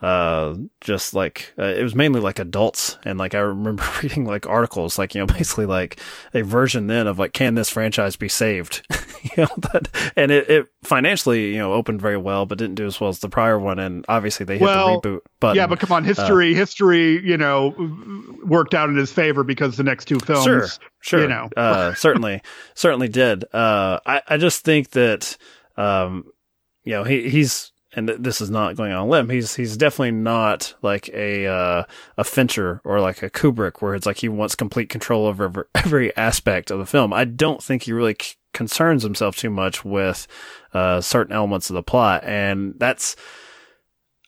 uh, 0.04 0.58
just 0.82 1.14
like 1.14 1.54
uh, 1.58 1.64
it 1.64 1.82
was 1.82 1.96
mainly 1.96 2.20
like 2.20 2.38
adults. 2.38 2.98
And 3.06 3.18
like 3.18 3.34
I 3.34 3.40
remember 3.40 3.86
reading 4.04 4.26
like 4.26 4.46
articles 4.46 5.00
like 5.00 5.16
you 5.16 5.22
know 5.22 5.26
basically 5.34 5.66
like 5.66 6.00
a 6.34 6.42
version 6.42 6.88
then 6.88 7.08
of 7.08 7.18
like 7.18 7.32
can 7.32 7.56
this 7.56 7.70
franchise 7.70 8.16
be 8.16 8.30
saved? 8.30 8.86
You 9.38 9.44
know 9.44 9.56
that 9.72 9.88
and 10.18 10.32
it, 10.32 10.50
it 10.50 10.68
financially 10.84 11.54
you 11.54 11.58
know 11.58 11.72
opened 11.72 12.02
very 12.02 12.18
well 12.18 12.46
but 12.46 12.58
didn't 12.58 12.76
do 12.76 12.86
as 12.86 13.00
well 13.00 13.10
as 13.10 13.20
the 13.20 13.30
prior 13.30 13.58
one. 13.58 13.80
And 13.80 14.04
obviously 14.10 14.46
they 14.46 14.58
hit 14.58 14.66
well, 14.66 15.00
the 15.00 15.10
reboot 15.10 15.20
but 15.40 15.56
yeah 15.56 15.66
but 15.66 15.80
come 15.80 15.94
on 15.94 16.04
history 16.04 16.54
uh, 16.54 16.58
history 16.58 17.26
you 17.26 17.38
know 17.38 17.74
worked 18.44 18.74
out 18.74 18.90
in 18.90 18.98
his 18.98 19.14
favor 19.14 19.46
because 19.46 19.78
the 19.78 19.84
next 19.84 20.06
two 20.06 20.20
films 20.20 20.44
sure 20.44 20.68
sure. 21.00 21.22
you 21.22 21.30
know. 21.30 21.50
Uh, 21.56 21.94
certainly 21.94 22.42
certainly 22.76 23.08
did. 23.08 23.46
Uh 23.54 24.00
I 24.06 24.22
I 24.28 24.36
just 24.36 24.66
think 24.66 24.90
that 24.90 25.38
um 25.78 26.26
you 26.84 26.92
know 26.92 27.06
he 27.06 27.30
he's 27.30 27.72
and 27.96 28.08
th- 28.08 28.20
this 28.22 28.42
is 28.42 28.50
not 28.50 28.76
going 28.76 28.92
on 28.92 29.08
a 29.08 29.10
limb. 29.10 29.30
He's 29.30 29.56
he's 29.56 29.78
definitely 29.78 30.12
not 30.12 30.74
like 30.82 31.10
a 31.10 31.48
uh, 31.48 31.84
a 32.18 32.24
Fincher 32.24 32.82
or 32.84 33.00
like 33.00 33.22
a 33.22 33.30
Kubrick, 33.30 33.82
where 33.82 33.96
it's 33.96 34.06
like 34.06 34.18
he 34.18 34.30
wants 34.30 34.56
complete 34.56 34.90
control 34.90 35.26
over 35.26 35.68
every 35.76 36.16
aspect 36.18 36.72
of 36.72 36.80
the 36.80 36.86
film. 36.86 37.14
I 37.14 37.26
don't 37.26 37.62
think 37.62 37.84
he 37.84 37.94
really 37.94 38.16
c- 38.20 38.36
concerns 38.54 39.04
himself 39.04 39.36
too 39.36 39.50
much 39.50 39.86
with 39.86 40.28
uh, 40.74 41.02
certain 41.02 41.34
elements 41.34 41.70
of 41.70 41.76
the 41.76 41.84
plot, 41.84 42.24
and 42.24 42.76
that's. 42.78 43.16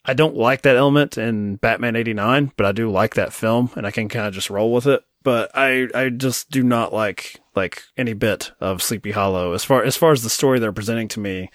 I 0.08 0.14
don't 0.14 0.36
like 0.36 0.62
that 0.62 0.76
element 0.76 1.18
in 1.18 1.56
Batman 1.56 1.96
'89, 1.96 2.52
but 2.56 2.64
I 2.64 2.70
do 2.70 2.88
like 2.88 3.14
that 3.14 3.32
film, 3.32 3.70
and 3.74 3.84
I 3.84 3.90
can 3.90 4.08
kind 4.08 4.26
of 4.26 4.34
just 4.34 4.50
roll 4.50 4.72
with 4.72 4.86
it. 4.86 5.02
But 5.24 5.50
I 5.52 5.88
I 5.92 6.10
just 6.10 6.48
do 6.48 6.62
not 6.62 6.94
like 6.94 7.40
like 7.56 7.82
any 7.96 8.12
bit 8.12 8.52
of 8.60 8.84
Sleepy 8.84 9.10
Hollow 9.10 9.52
as 9.52 9.64
far 9.64 9.82
as 9.82 9.96
far 9.96 10.12
as 10.12 10.22
the 10.22 10.30
story 10.30 10.60
they're 10.60 10.70
presenting 10.70 11.08
to 11.08 11.20
me. 11.20 11.50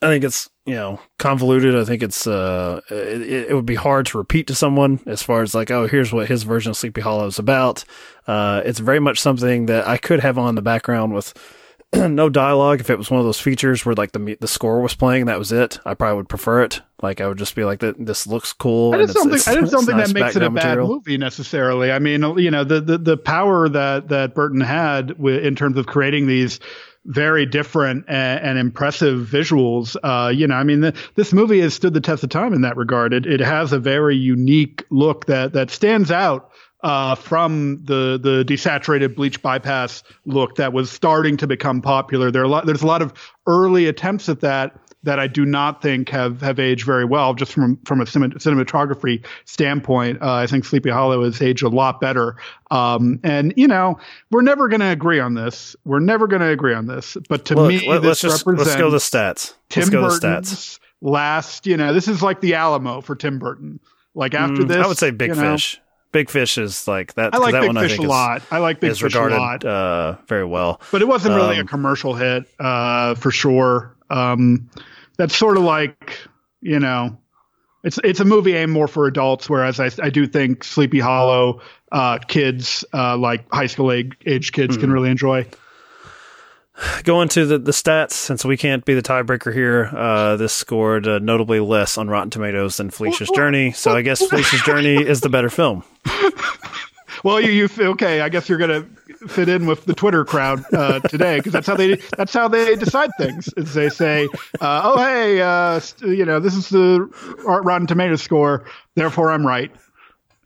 I 0.00 0.06
think 0.06 0.24
it's 0.24 0.48
you 0.66 0.74
know 0.74 1.00
convoluted. 1.18 1.74
I 1.76 1.84
think 1.84 2.02
it's 2.02 2.26
uh 2.26 2.80
it, 2.90 3.48
it, 3.50 3.54
would 3.54 3.66
be 3.66 3.74
hard 3.74 4.06
to 4.06 4.18
repeat 4.18 4.46
to 4.48 4.54
someone 4.54 5.00
as 5.06 5.22
far 5.22 5.42
as 5.42 5.54
like 5.54 5.70
oh 5.70 5.86
here's 5.86 6.12
what 6.12 6.28
his 6.28 6.42
version 6.42 6.70
of 6.70 6.76
Sleepy 6.76 7.00
Hollow 7.00 7.26
is 7.26 7.38
about. 7.38 7.84
Uh, 8.26 8.62
it's 8.64 8.78
very 8.78 9.00
much 9.00 9.20
something 9.20 9.66
that 9.66 9.86
I 9.86 9.98
could 9.98 10.20
have 10.20 10.38
on 10.38 10.54
the 10.54 10.62
background 10.62 11.12
with 11.12 11.34
no 11.94 12.28
dialogue. 12.28 12.80
If 12.80 12.90
it 12.90 12.98
was 12.98 13.10
one 13.10 13.20
of 13.20 13.26
those 13.26 13.40
features 13.40 13.84
where 13.84 13.94
like 13.94 14.12
the 14.12 14.36
the 14.40 14.48
score 14.48 14.80
was 14.80 14.94
playing, 14.94 15.26
that 15.26 15.38
was 15.38 15.52
it. 15.52 15.78
I 15.84 15.94
probably 15.94 16.16
would 16.16 16.28
prefer 16.28 16.62
it. 16.62 16.80
Like 17.02 17.20
I 17.20 17.28
would 17.28 17.38
just 17.38 17.54
be 17.54 17.64
like 17.64 17.80
that. 17.80 18.04
This 18.04 18.26
looks 18.26 18.52
cool. 18.52 18.94
I 18.94 18.98
did 18.98 19.10
something. 19.10 19.34
It's, 19.34 19.46
I 19.46 19.54
did 19.54 19.68
something 19.70 19.96
nice 19.96 20.12
that 20.12 20.20
makes 20.20 20.36
it 20.36 20.42
a 20.42 20.50
bad 20.50 20.64
material. 20.64 20.88
movie 20.88 21.18
necessarily. 21.18 21.92
I 21.92 21.98
mean, 21.98 22.22
you 22.38 22.50
know, 22.50 22.64
the 22.64 22.80
the, 22.80 22.98
the 22.98 23.16
power 23.16 23.68
that 23.68 24.08
that 24.08 24.34
Burton 24.34 24.60
had 24.60 25.10
in 25.10 25.54
terms 25.54 25.76
of 25.76 25.86
creating 25.86 26.26
these 26.26 26.60
very 27.06 27.46
different 27.46 28.04
and, 28.08 28.40
and 28.40 28.58
impressive 28.58 29.26
visuals. 29.26 29.96
Uh, 30.02 30.30
you 30.30 30.46
know, 30.46 30.54
I 30.54 30.64
mean, 30.64 30.80
the, 30.80 30.94
this 31.14 31.32
movie 31.32 31.60
has 31.60 31.74
stood 31.74 31.94
the 31.94 32.00
test 32.00 32.22
of 32.24 32.30
time 32.30 32.52
in 32.52 32.62
that 32.62 32.76
regard. 32.76 33.12
It, 33.12 33.26
it 33.26 33.40
has 33.40 33.72
a 33.72 33.78
very 33.78 34.16
unique 34.16 34.84
look 34.90 35.26
that 35.26 35.52
that 35.52 35.70
stands 35.70 36.10
out 36.10 36.50
uh, 36.82 37.14
from 37.14 37.82
the 37.84 38.18
the 38.22 38.44
desaturated 38.46 39.16
bleach 39.16 39.40
bypass 39.40 40.02
look 40.26 40.56
that 40.56 40.72
was 40.72 40.90
starting 40.90 41.38
to 41.38 41.46
become 41.46 41.80
popular. 41.80 42.30
There 42.30 42.42
are 42.42 42.46
a 42.46 42.48
lot, 42.48 42.66
there's 42.66 42.82
a 42.82 42.86
lot 42.86 43.02
of 43.02 43.12
early 43.46 43.86
attempts 43.86 44.28
at 44.28 44.40
that 44.40 44.78
that 45.04 45.18
I 45.20 45.26
do 45.26 45.44
not 45.46 45.80
think 45.80 46.08
have, 46.08 46.40
have 46.40 46.58
aged 46.58 46.84
very 46.84 47.04
well, 47.04 47.32
just 47.34 47.52
from 47.52 47.76
from 47.84 48.00
a 48.00 48.04
cinematography 48.04 49.24
standpoint. 49.44 50.20
Uh, 50.20 50.32
I 50.34 50.46
think 50.46 50.64
Sleepy 50.64 50.90
Hollow 50.90 51.24
has 51.24 51.40
aged 51.40 51.62
a 51.62 51.68
lot 51.68 52.00
better. 52.00 52.36
Um, 52.70 53.20
and 53.22 53.54
you 53.56 53.68
know, 53.68 53.98
we're 54.30 54.42
never 54.42 54.68
going 54.68 54.80
to 54.80 54.90
agree 54.90 55.20
on 55.20 55.34
this. 55.34 55.76
We're 55.84 56.00
never 56.00 56.26
going 56.26 56.40
to 56.42 56.48
agree 56.48 56.74
on 56.74 56.86
this. 56.86 57.16
But 57.28 57.44
to 57.46 57.54
Look, 57.54 57.68
me, 57.68 57.88
let, 57.88 58.02
this 58.02 58.24
us 58.24 58.32
just 58.32 58.46
represents 58.46 58.68
let's 58.70 58.80
go 58.80 58.86
to 58.86 58.90
the 58.90 58.98
stats. 58.98 59.54
Tim 59.68 59.80
let's 59.82 59.90
go 59.90 60.00
to 60.02 60.08
the 60.20 60.26
stats. 60.26 60.78
last. 61.00 61.66
You 61.66 61.76
know, 61.76 61.92
this 61.92 62.08
is 62.08 62.22
like 62.22 62.40
the 62.40 62.54
Alamo 62.54 63.00
for 63.00 63.14
Tim 63.16 63.38
Burton. 63.38 63.80
Like 64.14 64.34
after 64.34 64.62
Mm, 64.62 64.68
this, 64.68 64.84
I 64.84 64.86
would 64.86 64.98
say 64.98 65.10
Big 65.10 65.30
you 65.30 65.34
know, 65.36 65.52
Fish. 65.52 65.80
Big 66.12 66.30
Fish 66.30 66.56
is 66.58 66.86
like 66.86 67.14
that. 67.14 67.34
I 67.34 67.38
like 67.38 67.52
that 67.52 67.62
Big 67.62 67.66
one 67.68 67.76
I 67.76 67.88
Fish 67.88 67.98
a 67.98 68.02
lot. 68.02 68.42
I 68.52 68.58
like 68.58 68.78
Big 68.78 68.92
is 68.92 69.00
Fish 69.00 69.12
a 69.14 69.18
regarded 69.18 69.36
lot. 69.36 69.64
Uh, 69.64 70.16
very 70.28 70.44
well. 70.44 70.80
but 70.92 71.02
it 71.02 71.08
wasn't 71.08 71.34
really 71.34 71.56
a 71.56 71.62
Um, 71.62 71.66
commercial 71.66 72.14
hit 72.14 72.44
uh, 72.60 73.16
for 73.16 73.32
sure. 73.32 73.96
Um, 74.10 74.70
that's 75.16 75.36
sort 75.36 75.56
of 75.56 75.62
like 75.62 76.18
you 76.60 76.78
know, 76.80 77.18
it's 77.82 77.98
it's 78.04 78.20
a 78.20 78.24
movie 78.24 78.54
aimed 78.54 78.72
more 78.72 78.88
for 78.88 79.06
adults, 79.06 79.48
whereas 79.50 79.78
I, 79.80 79.90
I 80.02 80.10
do 80.10 80.26
think 80.26 80.64
Sleepy 80.64 80.98
Hollow 81.00 81.60
uh, 81.92 82.18
kids 82.18 82.84
uh, 82.94 83.16
like 83.16 83.44
high 83.52 83.66
school 83.66 83.92
age, 83.92 84.12
age 84.26 84.52
kids 84.52 84.76
Hmm. 84.76 84.80
can 84.80 84.92
really 84.92 85.10
enjoy. 85.10 85.46
Going 87.04 87.28
to 87.28 87.46
the, 87.46 87.58
the 87.58 87.70
stats, 87.70 88.12
since 88.12 88.44
we 88.44 88.56
can't 88.56 88.84
be 88.84 88.94
the 88.94 89.02
tiebreaker 89.02 89.54
here, 89.54 89.90
uh, 89.94 90.34
this 90.34 90.52
scored 90.52 91.06
uh, 91.06 91.20
notably 91.20 91.60
less 91.60 91.96
on 91.96 92.08
Rotten 92.08 92.30
Tomatoes 92.30 92.78
than 92.78 92.90
Felicia's 92.90 93.30
Journey. 93.30 93.70
So 93.70 93.92
I 93.92 94.02
guess 94.02 94.26
Felicia's 94.26 94.60
Journey 94.62 94.96
is 94.96 95.20
the 95.20 95.28
better 95.28 95.50
film. 95.50 95.84
Well, 97.22 97.40
you 97.40 97.52
you 97.52 97.68
okay? 97.92 98.20
I 98.20 98.28
guess 98.28 98.50
you're 98.50 98.58
gonna 98.58 98.84
fit 99.28 99.48
in 99.48 99.66
with 99.66 99.84
the 99.84 99.94
Twitter 99.94 100.24
crowd 100.24 100.64
uh, 100.72 101.00
today 101.00 101.38
because 101.38 101.52
that's 101.52 101.66
how 101.66 101.76
they 101.76 101.96
that's 102.16 102.32
how 102.32 102.48
they 102.48 102.76
decide 102.76 103.10
things. 103.18 103.48
Is 103.56 103.74
they 103.74 103.88
say, 103.88 104.28
uh, 104.60 104.80
"Oh, 104.84 104.98
hey, 104.98 105.40
uh, 105.40 105.80
you 106.02 106.24
know, 106.24 106.40
this 106.40 106.54
is 106.54 106.68
the 106.68 107.08
Art 107.46 107.64
Rotten 107.64 107.86
Tomatoes 107.86 108.22
score, 108.22 108.64
therefore 108.94 109.30
I'm 109.30 109.46
right," 109.46 109.70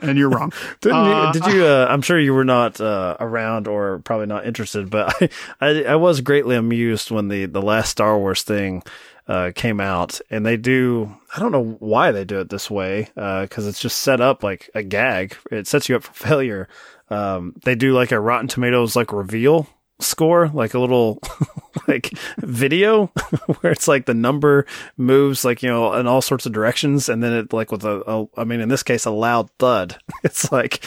and 0.01 0.17
you're 0.19 0.31
wrong. 0.31 0.53
Didn't 0.81 0.99
Uh, 0.99 1.33
you, 1.35 1.41
did 1.41 1.53
you? 1.53 1.65
Uh, 1.65 1.87
I'm 1.89 2.03
sure 2.03 2.19
you 2.19 2.35
were 2.35 2.45
not 2.45 2.81
uh, 2.81 3.17
around 3.21 3.67
or 3.69 3.99
probably 4.01 4.27
not 4.27 4.47
interested, 4.47 4.91
but 4.91 5.15
I, 5.23 5.29
I, 5.61 5.83
I 5.85 5.95
was 5.97 6.21
greatly 6.21 6.57
amused 6.57 7.11
when 7.11 7.29
the 7.29 7.47
the 7.47 7.63
last 7.63 7.91
Star 7.91 8.17
Wars 8.19 8.43
thing 8.43 8.83
uh, 9.27 9.53
came 9.55 9.81
out, 9.81 10.21
and 10.31 10.47
they 10.47 10.57
do. 10.57 11.15
I 11.37 11.41
don't 11.41 11.53
know 11.53 11.77
why 11.81 12.13
they 12.13 12.25
do 12.25 12.41
it 12.41 12.49
this 12.49 12.71
way, 12.71 13.09
because 13.15 13.67
it's 13.67 13.81
just 13.81 13.99
set 13.99 14.21
up 14.21 14.43
like 14.43 14.71
a 14.75 14.83
gag. 14.83 15.37
It 15.51 15.67
sets 15.67 15.89
you 15.89 15.97
up 15.97 16.03
for 16.05 16.15
failure. 16.15 16.69
Um, 17.11 17.55
they 17.65 17.75
do 17.75 17.93
like 17.93 18.13
a 18.13 18.21
Rotten 18.21 18.49
Tomatoes 18.49 18.97
like 18.97 19.13
reveal 19.13 19.67
score, 20.01 20.49
like 20.49 20.75
a 20.75 20.79
little 20.79 21.21
like 21.89 22.13
video 22.39 23.07
where 23.61 23.73
it's 23.73 23.89
like 23.89 24.07
the 24.07 24.15
number 24.15 24.67
moves 24.97 25.45
like 25.45 25.63
you 25.63 25.69
know 25.69 25.93
in 25.95 26.07
all 26.07 26.23
sorts 26.23 26.47
of 26.47 26.53
directions, 26.53 27.09
and 27.09 27.23
then 27.23 27.33
it 27.33 27.53
like 27.53 27.73
with 27.73 27.85
a, 27.85 28.03
a 28.07 28.27
I 28.37 28.45
mean 28.45 28.61
in 28.61 28.69
this 28.69 28.83
case 28.83 29.07
a 29.07 29.11
loud 29.11 29.51
thud. 29.59 29.99
It's 30.25 30.51
like 30.51 30.81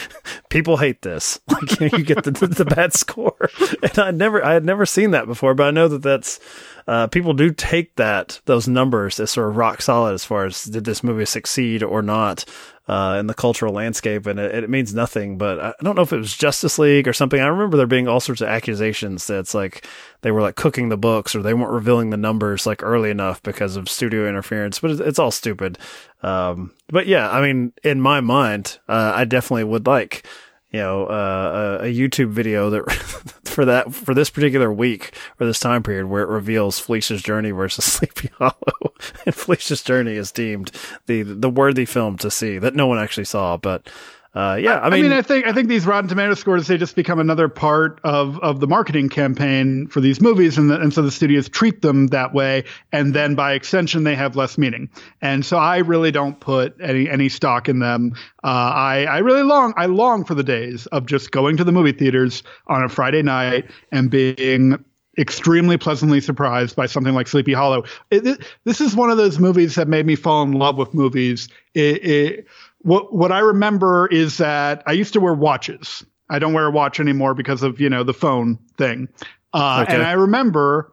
people 0.52 0.76
hate 0.76 1.02
this. 1.02 1.40
Like 1.52 1.80
you, 1.80 1.88
know, 1.88 1.98
you 1.98 2.04
get 2.04 2.24
the, 2.24 2.30
the 2.30 2.64
bad 2.64 2.92
score, 2.94 3.50
and 3.82 3.98
I 3.98 4.10
never 4.10 4.44
I 4.44 4.54
had 4.54 4.64
never 4.64 4.86
seen 4.86 5.12
that 5.12 5.26
before, 5.26 5.54
but 5.54 5.68
I 5.68 5.70
know 5.70 5.86
that 5.86 6.02
that's 6.02 6.40
uh, 6.86 7.06
people 7.06 7.34
do 7.34 7.50
take 7.50 7.94
that 7.96 8.40
those 8.46 8.66
numbers 8.66 9.20
as 9.20 9.30
sort 9.30 9.48
of 9.48 9.56
rock 9.56 9.82
solid 9.82 10.14
as 10.14 10.24
far 10.24 10.46
as 10.46 10.64
did 10.64 10.84
this 10.84 11.04
movie 11.04 11.24
succeed 11.24 11.82
or 11.82 12.02
not 12.02 12.44
uh, 12.88 13.16
in 13.20 13.26
the 13.26 13.34
cultural 13.34 13.72
landscape, 13.72 14.26
and 14.26 14.40
it, 14.40 14.64
it 14.64 14.70
means 14.70 14.94
nothing. 14.94 15.38
But 15.38 15.60
I 15.60 15.74
don't 15.82 15.94
know 15.94 16.02
if 16.02 16.12
it 16.12 16.18
was 16.18 16.36
Justice 16.36 16.78
League 16.78 17.06
or 17.06 17.12
something. 17.12 17.40
I 17.40 17.46
remember 17.46 17.76
there 17.76 17.86
being 17.86 18.08
all 18.08 18.20
sorts 18.20 18.40
of 18.40 18.48
accusations 18.48 19.26
that 19.28 19.38
it's 19.38 19.54
like 19.54 19.86
they 20.22 20.30
were 20.30 20.40
like 20.40 20.56
cooking 20.56 20.88
the 20.88 20.96
books 20.96 21.34
or 21.34 21.42
they 21.42 21.54
weren't 21.54 21.72
revealing 21.72 22.10
the 22.10 22.16
numbers 22.16 22.66
like 22.66 22.82
early 22.82 23.10
enough 23.10 23.42
because 23.42 23.76
of 23.76 23.88
studio 23.88 24.28
interference. 24.28 24.78
But 24.78 24.92
it's, 24.92 25.00
it's 25.00 25.18
all 25.18 25.30
stupid. 25.30 25.78
Um, 26.22 26.72
but 26.88 27.06
yeah, 27.06 27.30
I 27.30 27.42
mean, 27.42 27.72
in 27.84 28.00
my 28.00 28.20
mind, 28.20 28.78
uh, 28.88 29.12
I 29.14 29.24
definitely 29.24 29.64
would 29.64 29.86
like 29.86 30.26
you 30.72 30.80
know, 30.80 31.04
uh, 31.04 31.78
a, 31.82 31.86
a 31.86 31.94
YouTube 31.94 32.30
video 32.30 32.70
that 32.70 32.90
for 33.44 33.66
that 33.66 33.94
for 33.94 34.14
this 34.14 34.30
particular 34.30 34.72
week 34.72 35.14
or 35.38 35.46
this 35.46 35.60
time 35.60 35.82
period 35.82 36.06
where 36.06 36.22
it 36.22 36.28
reveals 36.28 36.78
Felicia's 36.78 37.22
Journey 37.22 37.50
versus 37.50 37.84
Sleepy 37.92 38.30
Hollow, 38.38 38.94
and 39.26 39.34
Felicia's 39.34 39.82
Journey 39.82 40.14
is 40.14 40.32
deemed 40.32 40.70
the 41.06 41.22
the 41.22 41.50
worthy 41.50 41.84
film 41.84 42.16
to 42.18 42.30
see 42.30 42.58
that 42.58 42.74
no 42.74 42.86
one 42.86 42.98
actually 42.98 43.26
saw. 43.26 43.58
But 43.58 43.88
uh, 44.34 44.56
yeah, 44.58 44.80
I 44.80 44.88
mean, 44.88 45.12
I 45.12 45.20
think 45.20 45.46
I 45.46 45.52
think 45.52 45.68
these 45.68 45.84
Rotten 45.84 46.08
Tomato 46.08 46.32
scores 46.32 46.66
they 46.66 46.78
just 46.78 46.96
become 46.96 47.18
another 47.18 47.48
part 47.48 48.00
of 48.02 48.38
of 48.38 48.60
the 48.60 48.66
marketing 48.66 49.10
campaign 49.10 49.86
for 49.88 50.00
these 50.00 50.22
movies, 50.22 50.56
and 50.56 50.70
the, 50.70 50.80
and 50.80 50.92
so 50.92 51.02
the 51.02 51.10
studios 51.10 51.50
treat 51.50 51.82
them 51.82 52.06
that 52.08 52.32
way, 52.32 52.64
and 52.92 53.12
then 53.12 53.34
by 53.34 53.52
extension 53.52 54.04
they 54.04 54.14
have 54.14 54.34
less 54.34 54.56
meaning. 54.56 54.88
And 55.20 55.44
so 55.44 55.58
I 55.58 55.78
really 55.78 56.10
don't 56.10 56.40
put 56.40 56.74
any 56.80 57.10
any 57.10 57.28
stock 57.28 57.68
in 57.68 57.80
them. 57.80 58.12
Uh, 58.42 58.72
I 58.74 59.04
I 59.04 59.18
really 59.18 59.42
long 59.42 59.74
I 59.76 59.84
long 59.84 60.24
for 60.24 60.34
the 60.34 60.44
days 60.44 60.86
of 60.86 61.04
just 61.04 61.30
going 61.30 61.58
to 61.58 61.64
the 61.64 61.72
movie 61.72 61.92
theaters 61.92 62.42
on 62.68 62.82
a 62.82 62.88
Friday 62.88 63.22
night 63.22 63.70
and 63.90 64.10
being 64.10 64.82
extremely 65.18 65.76
pleasantly 65.76 66.20
surprised 66.20 66.74
by 66.74 66.86
something 66.86 67.14
like 67.14 67.28
Sleepy 67.28 67.52
Hollow. 67.52 67.84
It, 68.10 68.26
it, 68.26 68.46
this 68.64 68.80
is 68.80 68.96
one 68.96 69.10
of 69.10 69.18
those 69.18 69.38
movies 69.38 69.74
that 69.74 69.88
made 69.88 70.06
me 70.06 70.16
fall 70.16 70.42
in 70.42 70.52
love 70.52 70.78
with 70.78 70.94
movies. 70.94 71.48
It, 71.74 72.04
it, 72.04 72.46
what 72.82 73.14
what 73.14 73.32
I 73.32 73.40
remember 73.40 74.06
is 74.08 74.38
that 74.38 74.82
I 74.86 74.92
used 74.92 75.12
to 75.14 75.20
wear 75.20 75.34
watches. 75.34 76.04
I 76.28 76.38
don't 76.38 76.52
wear 76.52 76.66
a 76.66 76.70
watch 76.70 77.00
anymore 77.00 77.34
because 77.34 77.62
of 77.62 77.80
you 77.80 77.90
know 77.90 78.04
the 78.04 78.14
phone 78.14 78.58
thing. 78.76 79.08
Uh, 79.52 79.84
Okay. 79.84 79.94
And 79.94 80.02
I 80.02 80.12
remember 80.12 80.92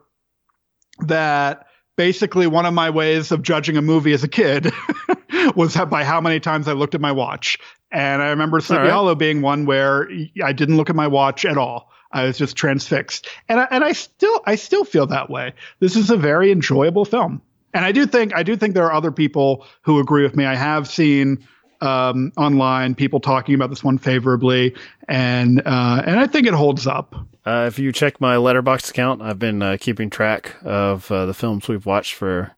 that 1.06 1.66
basically 1.96 2.46
one 2.46 2.66
of 2.66 2.74
my 2.74 2.90
ways 2.90 3.32
of 3.32 3.42
judging 3.42 3.76
a 3.76 3.82
movie 3.82 4.12
as 4.12 4.24
a 4.24 4.28
kid 4.28 4.72
was 5.54 5.76
by 5.76 6.04
how 6.04 6.20
many 6.20 6.40
times 6.40 6.68
I 6.68 6.72
looked 6.72 6.94
at 6.94 7.00
my 7.00 7.12
watch. 7.12 7.58
And 7.90 8.22
I 8.22 8.30
remember 8.30 8.60
Sleepy 8.60 8.82
right. 8.82 8.90
Hollow 8.90 9.14
being 9.14 9.42
one 9.42 9.66
where 9.66 10.08
I 10.42 10.52
didn't 10.52 10.76
look 10.76 10.90
at 10.90 10.96
my 10.96 11.08
watch 11.08 11.44
at 11.44 11.58
all. 11.58 11.90
I 12.12 12.24
was 12.24 12.38
just 12.38 12.56
transfixed. 12.56 13.28
And 13.48 13.60
I, 13.60 13.68
and 13.70 13.84
I 13.84 13.92
still 13.92 14.40
I 14.46 14.56
still 14.56 14.84
feel 14.84 15.06
that 15.08 15.30
way. 15.30 15.54
This 15.80 15.96
is 15.96 16.10
a 16.10 16.16
very 16.16 16.50
enjoyable 16.50 17.04
film. 17.04 17.42
And 17.72 17.84
I 17.84 17.92
do 17.92 18.06
think 18.06 18.34
I 18.34 18.42
do 18.42 18.56
think 18.56 18.74
there 18.74 18.86
are 18.86 18.92
other 18.92 19.12
people 19.12 19.66
who 19.82 20.00
agree 20.00 20.22
with 20.22 20.36
me. 20.36 20.44
I 20.44 20.54
have 20.54 20.88
seen 20.88 21.46
um, 21.80 22.32
online 22.36 22.94
people 22.94 23.20
talking 23.20 23.54
about 23.54 23.70
this 23.70 23.84
one 23.84 23.98
favorably, 23.98 24.74
and 25.08 25.60
uh, 25.64 26.02
and 26.04 26.20
I 26.20 26.26
think 26.26 26.46
it 26.46 26.54
holds 26.54 26.86
up. 26.86 27.14
Uh, 27.46 27.64
if 27.66 27.78
you 27.78 27.92
check 27.92 28.20
my 28.20 28.36
Letterboxd 28.36 28.90
account, 28.90 29.22
I've 29.22 29.38
been 29.38 29.62
uh, 29.62 29.76
keeping 29.80 30.10
track 30.10 30.56
of 30.62 31.10
uh, 31.10 31.26
the 31.26 31.34
films 31.34 31.68
we've 31.68 31.86
watched 31.86 32.14
for 32.14 32.52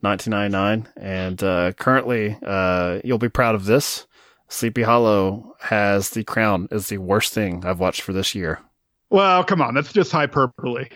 1999, 0.00 0.88
and 0.96 1.42
uh, 1.42 1.72
currently, 1.72 2.36
uh, 2.44 3.00
you'll 3.04 3.18
be 3.18 3.28
proud 3.28 3.54
of 3.54 3.66
this. 3.66 4.06
Sleepy 4.48 4.82
Hollow 4.82 5.56
has 5.60 6.10
the 6.10 6.24
crown 6.24 6.68
as 6.70 6.88
the 6.88 6.98
worst 6.98 7.32
thing 7.32 7.64
I've 7.64 7.80
watched 7.80 8.02
for 8.02 8.12
this 8.12 8.34
year. 8.34 8.60
Well, 9.10 9.44
come 9.44 9.60
on, 9.60 9.74
that's 9.74 9.92
just 9.92 10.12
hyperbole. 10.12 10.88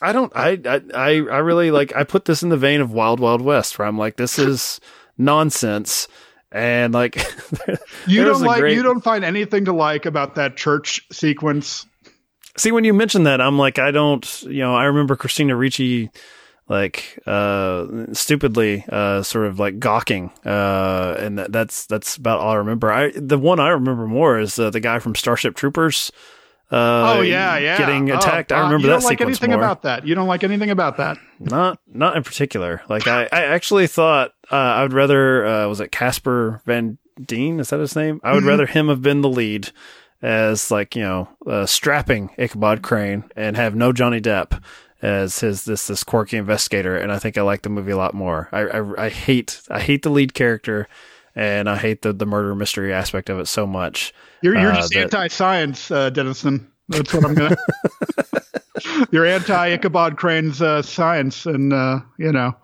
I 0.00 0.12
don't. 0.12 0.32
I 0.34 0.58
I 0.64 0.80
I 0.94 1.08
I 1.10 1.38
really 1.38 1.70
like. 1.70 1.94
I 1.94 2.02
put 2.02 2.24
this 2.24 2.42
in 2.42 2.48
the 2.48 2.56
vein 2.56 2.80
of 2.80 2.92
Wild 2.92 3.20
Wild 3.20 3.40
West, 3.40 3.78
where 3.78 3.86
I'm 3.86 3.98
like, 3.98 4.16
this 4.16 4.38
is 4.38 4.80
nonsense, 5.16 6.08
and 6.52 6.92
like, 6.94 7.16
You 8.06 8.24
don't 8.24 8.42
like 8.42 8.60
great- 8.60 8.76
you 8.76 8.82
don't 8.82 9.02
find 9.02 9.24
anything 9.24 9.64
to 9.66 9.72
like 9.72 10.06
about 10.06 10.36
that 10.36 10.56
church 10.56 11.06
sequence. 11.10 11.86
See, 12.56 12.70
when 12.70 12.84
you 12.84 12.92
mention 12.92 13.24
that, 13.24 13.40
I'm 13.40 13.58
like, 13.58 13.78
I 13.78 13.90
don't, 13.90 14.42
you 14.42 14.60
know, 14.60 14.74
I 14.74 14.84
remember 14.84 15.16
Christina 15.16 15.56
Ricci, 15.56 16.10
like, 16.68 17.18
uh, 17.26 17.86
stupidly, 18.12 18.84
uh, 18.90 19.22
sort 19.22 19.46
of 19.46 19.58
like 19.58 19.78
gawking, 19.78 20.30
uh, 20.44 21.16
and 21.18 21.38
that, 21.38 21.50
that's, 21.50 21.86
that's 21.86 22.16
about 22.16 22.40
all 22.40 22.50
I 22.50 22.56
remember. 22.56 22.92
I, 22.92 23.10
the 23.16 23.38
one 23.38 23.58
I 23.58 23.68
remember 23.70 24.06
more 24.06 24.38
is, 24.38 24.58
uh, 24.58 24.68
the 24.68 24.80
guy 24.80 24.98
from 24.98 25.14
Starship 25.14 25.56
Troopers, 25.56 26.12
uh, 26.72 27.16
oh 27.18 27.20
yeah, 27.20 27.58
yeah. 27.58 27.76
getting 27.78 28.10
Oh, 28.10 28.16
attacked. 28.16 28.50
I 28.50 28.56
God, 28.56 28.64
remember 28.64 28.86
you 28.86 28.92
don't 28.92 29.04
like 29.04 29.18
sequence 29.18 29.38
anything 29.38 29.50
more. 29.50 29.58
about 29.60 29.82
that. 29.82 30.06
You 30.06 30.14
don't 30.14 30.26
like 30.28 30.42
anything 30.42 30.70
about 30.70 30.96
that. 30.96 31.18
Not, 31.38 31.78
not 31.86 32.16
in 32.16 32.22
particular. 32.22 32.82
Like, 32.88 33.06
I, 33.06 33.24
I 33.30 33.42
actually 33.44 33.86
thought, 33.86 34.32
uh, 34.50 34.56
I 34.56 34.82
would 34.82 34.92
rather, 34.92 35.46
uh, 35.46 35.68
was 35.68 35.80
it 35.80 35.92
Casper 35.92 36.62
Van 36.64 36.98
Dien? 37.22 37.60
Is 37.60 37.70
that 37.70 37.80
his 37.80 37.94
name? 37.94 38.20
I 38.24 38.32
would 38.32 38.44
Mhm. 38.44 38.48
rather 38.48 38.66
him 38.66 38.88
have 38.88 39.02
been 39.02 39.20
the 39.20 39.28
lead 39.28 39.70
as 40.22 40.70
like, 40.70 40.96
you 40.96 41.02
know, 41.02 41.28
uh, 41.46 41.66
strapping 41.66 42.30
Ichabod 42.38 42.80
Crane 42.82 43.24
and 43.36 43.56
have 43.56 43.74
no 43.74 43.92
Johnny 43.92 44.20
Depp 44.20 44.62
as 45.02 45.40
his, 45.40 45.64
this, 45.64 45.88
this 45.88 46.04
quirky 46.04 46.36
investigator. 46.36 46.96
And 46.96 47.10
I 47.12 47.18
think 47.18 47.36
I 47.36 47.42
like 47.42 47.62
the 47.62 47.68
movie 47.70 47.90
a 47.90 47.96
lot 47.96 48.14
more. 48.14 48.48
I, 48.52 48.60
I, 48.62 49.06
I 49.06 49.08
hate, 49.10 49.60
I 49.68 49.80
hate 49.80 50.02
the 50.04 50.10
lead 50.10 50.32
character 50.32 50.86
and 51.34 51.68
I 51.68 51.76
hate 51.76 52.02
the, 52.02 52.12
the 52.12 52.24
murder 52.26 52.54
mystery 52.54 52.92
aspect 52.94 53.28
of 53.28 53.38
it 53.40 53.46
so 53.48 53.66
much. 53.66 54.14
You're 54.42 54.58
you're 54.58 54.72
uh, 54.72 54.76
just 54.76 54.92
that- 54.92 55.02
anti-science, 55.02 55.90
uh, 55.90 56.10
Deniston. 56.10 56.66
That's 56.88 57.14
what 57.14 57.24
I'm 57.24 57.34
gonna. 57.34 57.56
you're 59.10 59.26
anti-Ichabod 59.26 60.16
Crane's 60.16 60.60
uh, 60.60 60.82
science, 60.82 61.46
and 61.46 61.72
uh, 61.72 62.00
you 62.18 62.32
know, 62.32 62.54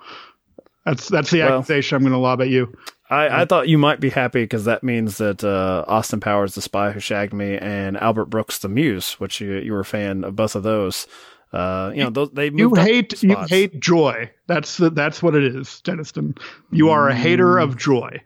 that's 0.84 1.08
that's 1.08 1.30
the 1.30 1.40
Well- 1.40 1.58
accusation 1.58 1.96
I'm 1.96 2.02
gonna 2.02 2.18
lob 2.18 2.40
at 2.42 2.48
you. 2.48 2.76
I, 3.10 3.40
I 3.40 3.44
thought 3.46 3.68
you 3.68 3.78
might 3.78 4.00
be 4.00 4.10
happy 4.10 4.42
because 4.42 4.66
that 4.66 4.82
means 4.84 5.16
that 5.16 5.42
uh, 5.42 5.82
Austin 5.88 6.20
Powers, 6.20 6.54
the 6.54 6.60
spy 6.60 6.90
who 6.90 7.00
shagged 7.00 7.32
me, 7.32 7.56
and 7.56 7.96
Albert 7.96 8.26
Brooks, 8.26 8.58
the 8.58 8.68
muse, 8.68 9.14
which 9.14 9.40
you 9.40 9.54
you 9.54 9.72
were 9.72 9.80
a 9.80 9.84
fan 9.84 10.24
of 10.24 10.36
both 10.36 10.54
of 10.54 10.62
those, 10.62 11.06
Uh, 11.52 11.90
you 11.94 12.04
know, 12.04 12.10
those, 12.10 12.30
they 12.32 12.50
You 12.50 12.74
hate 12.74 13.22
you 13.22 13.34
hate 13.48 13.80
joy. 13.80 14.30
That's 14.46 14.76
the, 14.76 14.90
that's 14.90 15.22
what 15.22 15.34
it 15.34 15.44
is, 15.44 15.80
Deniston. 15.84 16.38
You 16.70 16.90
are 16.90 17.08
a 17.08 17.14
hater 17.14 17.56
of 17.58 17.78
joy. 17.78 18.20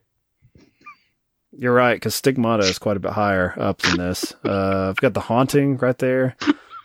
You're 1.57 1.75
right, 1.75 1.95
because 1.95 2.15
Stigmata 2.15 2.65
is 2.65 2.79
quite 2.79 2.97
a 2.97 3.01
bit 3.01 3.13
higher 3.13 3.55
up 3.59 3.83
than 3.83 3.99
this. 3.99 4.35
Uh, 4.45 4.89
I've 4.89 4.97
got 4.97 5.15
The 5.15 5.21
Haunting 5.21 5.77
right 5.77 5.99
there. 5.99 6.37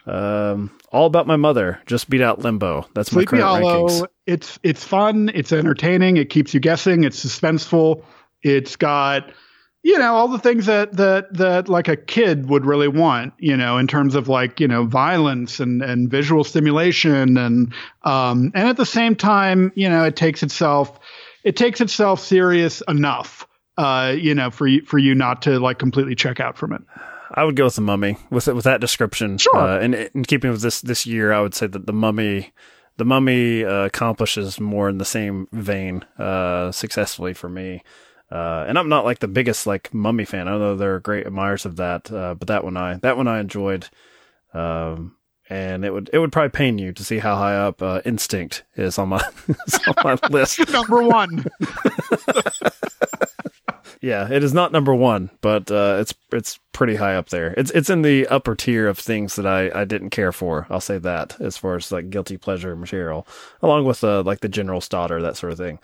Um, 0.05 0.71
All 0.91 1.05
About 1.05 1.27
My 1.27 1.35
Mother 1.35 1.81
just 1.85 2.09
beat 2.09 2.21
out 2.21 2.39
Limbo. 2.39 2.85
That's 2.93 3.11
my 3.11 3.19
Sleepy 3.19 3.41
current 3.41 3.43
Hollow. 3.43 3.87
rankings. 3.87 4.07
It's 4.25 4.59
it's 4.63 4.83
fun. 4.83 5.31
It's 5.33 5.51
entertaining. 5.51 6.17
It 6.17 6.29
keeps 6.29 6.53
you 6.53 6.59
guessing. 6.59 7.03
It's 7.03 7.23
suspenseful. 7.25 8.03
It's 8.41 8.75
got 8.75 9.31
you 9.83 9.97
know 9.97 10.15
all 10.15 10.27
the 10.27 10.39
things 10.39 10.65
that 10.65 10.93
that 10.97 11.33
that 11.33 11.69
like 11.69 11.87
a 11.87 11.95
kid 11.95 12.49
would 12.49 12.65
really 12.65 12.87
want. 12.89 13.33
You 13.39 13.55
know, 13.57 13.77
in 13.77 13.87
terms 13.87 14.15
of 14.15 14.27
like 14.27 14.59
you 14.59 14.67
know 14.67 14.85
violence 14.85 15.59
and 15.59 15.81
and 15.81 16.09
visual 16.09 16.43
stimulation 16.43 17.37
and 17.37 17.73
um 18.03 18.51
and 18.53 18.67
at 18.67 18.77
the 18.77 18.85
same 18.85 19.15
time 19.15 19.71
you 19.75 19.89
know 19.89 20.03
it 20.03 20.15
takes 20.15 20.43
itself 20.43 20.99
it 21.43 21.55
takes 21.55 21.79
itself 21.81 22.19
serious 22.19 22.81
enough. 22.87 23.46
Uh, 23.77 24.15
you 24.17 24.33
know, 24.33 24.49
for 24.49 24.65
you 24.67 24.81
for 24.83 24.97
you 24.97 25.13
not 25.13 25.41
to 25.43 25.59
like 25.59 25.77
completely 25.77 26.15
check 26.15 26.39
out 26.39 26.57
from 26.57 26.73
it. 26.73 26.81
I 27.31 27.43
would 27.43 27.55
go 27.55 27.65
with 27.65 27.75
The 27.75 27.81
Mummy 27.81 28.17
with 28.29 28.47
with 28.47 28.63
that 28.63 28.81
description. 28.81 29.37
Sure. 29.37 29.55
Uh, 29.55 29.79
and 29.79 29.93
in 29.95 30.23
keeping 30.23 30.51
with 30.51 30.61
this 30.61 30.81
this 30.81 31.05
year, 31.05 31.31
I 31.31 31.41
would 31.41 31.53
say 31.53 31.67
that 31.67 31.85
The 31.85 31.93
Mummy. 31.93 32.53
The 32.97 33.05
Mummy 33.05 33.63
uh, 33.63 33.85
accomplishes 33.85 34.59
more 34.59 34.89
in 34.89 34.97
the 34.97 35.05
same 35.05 35.47
vein 35.51 36.03
uh, 36.17 36.71
successfully 36.71 37.35
for 37.35 37.47
me. 37.47 37.83
Uh, 38.31 38.65
and 38.67 38.79
I'm 38.79 38.89
not 38.89 39.05
like 39.05 39.19
the 39.19 39.27
biggest 39.27 39.67
like 39.67 39.93
Mummy 39.93 40.25
fan. 40.25 40.47
I 40.47 40.57
know 40.57 40.75
they're 40.75 40.99
great 40.99 41.27
admirers 41.27 41.65
of 41.65 41.75
that, 41.75 42.11
uh, 42.11 42.33
but 42.33 42.47
that 42.47 42.63
one 42.63 42.75
I 42.75 42.95
that 42.95 43.15
one 43.15 43.27
I 43.27 43.39
enjoyed. 43.39 43.87
Um, 44.51 45.15
and 45.49 45.85
it 45.85 45.93
would 45.93 46.09
it 46.11 46.17
would 46.19 46.31
probably 46.31 46.49
pain 46.49 46.77
you 46.77 46.91
to 46.93 47.03
see 47.03 47.19
how 47.19 47.35
high 47.35 47.55
up 47.55 47.81
uh, 47.81 48.01
Instinct 48.03 48.63
is 48.75 48.97
on 48.97 49.09
my 49.09 49.23
is 49.67 49.79
on 49.87 49.95
my 50.03 50.17
list. 50.29 50.67
Number 50.71 51.03
one. 51.03 51.45
Yeah, 54.01 54.31
it 54.31 54.43
is 54.43 54.53
not 54.53 54.71
number 54.71 54.93
one, 54.93 55.31
but 55.41 55.71
uh, 55.71 55.97
it's 55.99 56.13
it's 56.31 56.59
pretty 56.71 56.95
high 56.95 57.15
up 57.15 57.29
there. 57.29 57.53
It's 57.57 57.71
it's 57.71 57.89
in 57.89 58.03
the 58.03 58.27
upper 58.27 58.55
tier 58.55 58.87
of 58.87 58.99
things 58.99 59.35
that 59.35 59.45
I, 59.47 59.71
I 59.73 59.85
didn't 59.85 60.11
care 60.11 60.31
for. 60.31 60.67
I'll 60.69 60.81
say 60.81 60.99
that 60.99 61.39
as 61.41 61.57
far 61.57 61.75
as 61.75 61.91
like 61.91 62.09
guilty 62.09 62.37
pleasure 62.37 62.75
material, 62.75 63.27
along 63.61 63.85
with 63.85 64.03
uh, 64.03 64.21
like 64.21 64.41
the 64.41 64.49
General's 64.49 64.87
Daughter 64.87 65.21
that 65.21 65.37
sort 65.37 65.51
of 65.51 65.57
thing. 65.57 65.79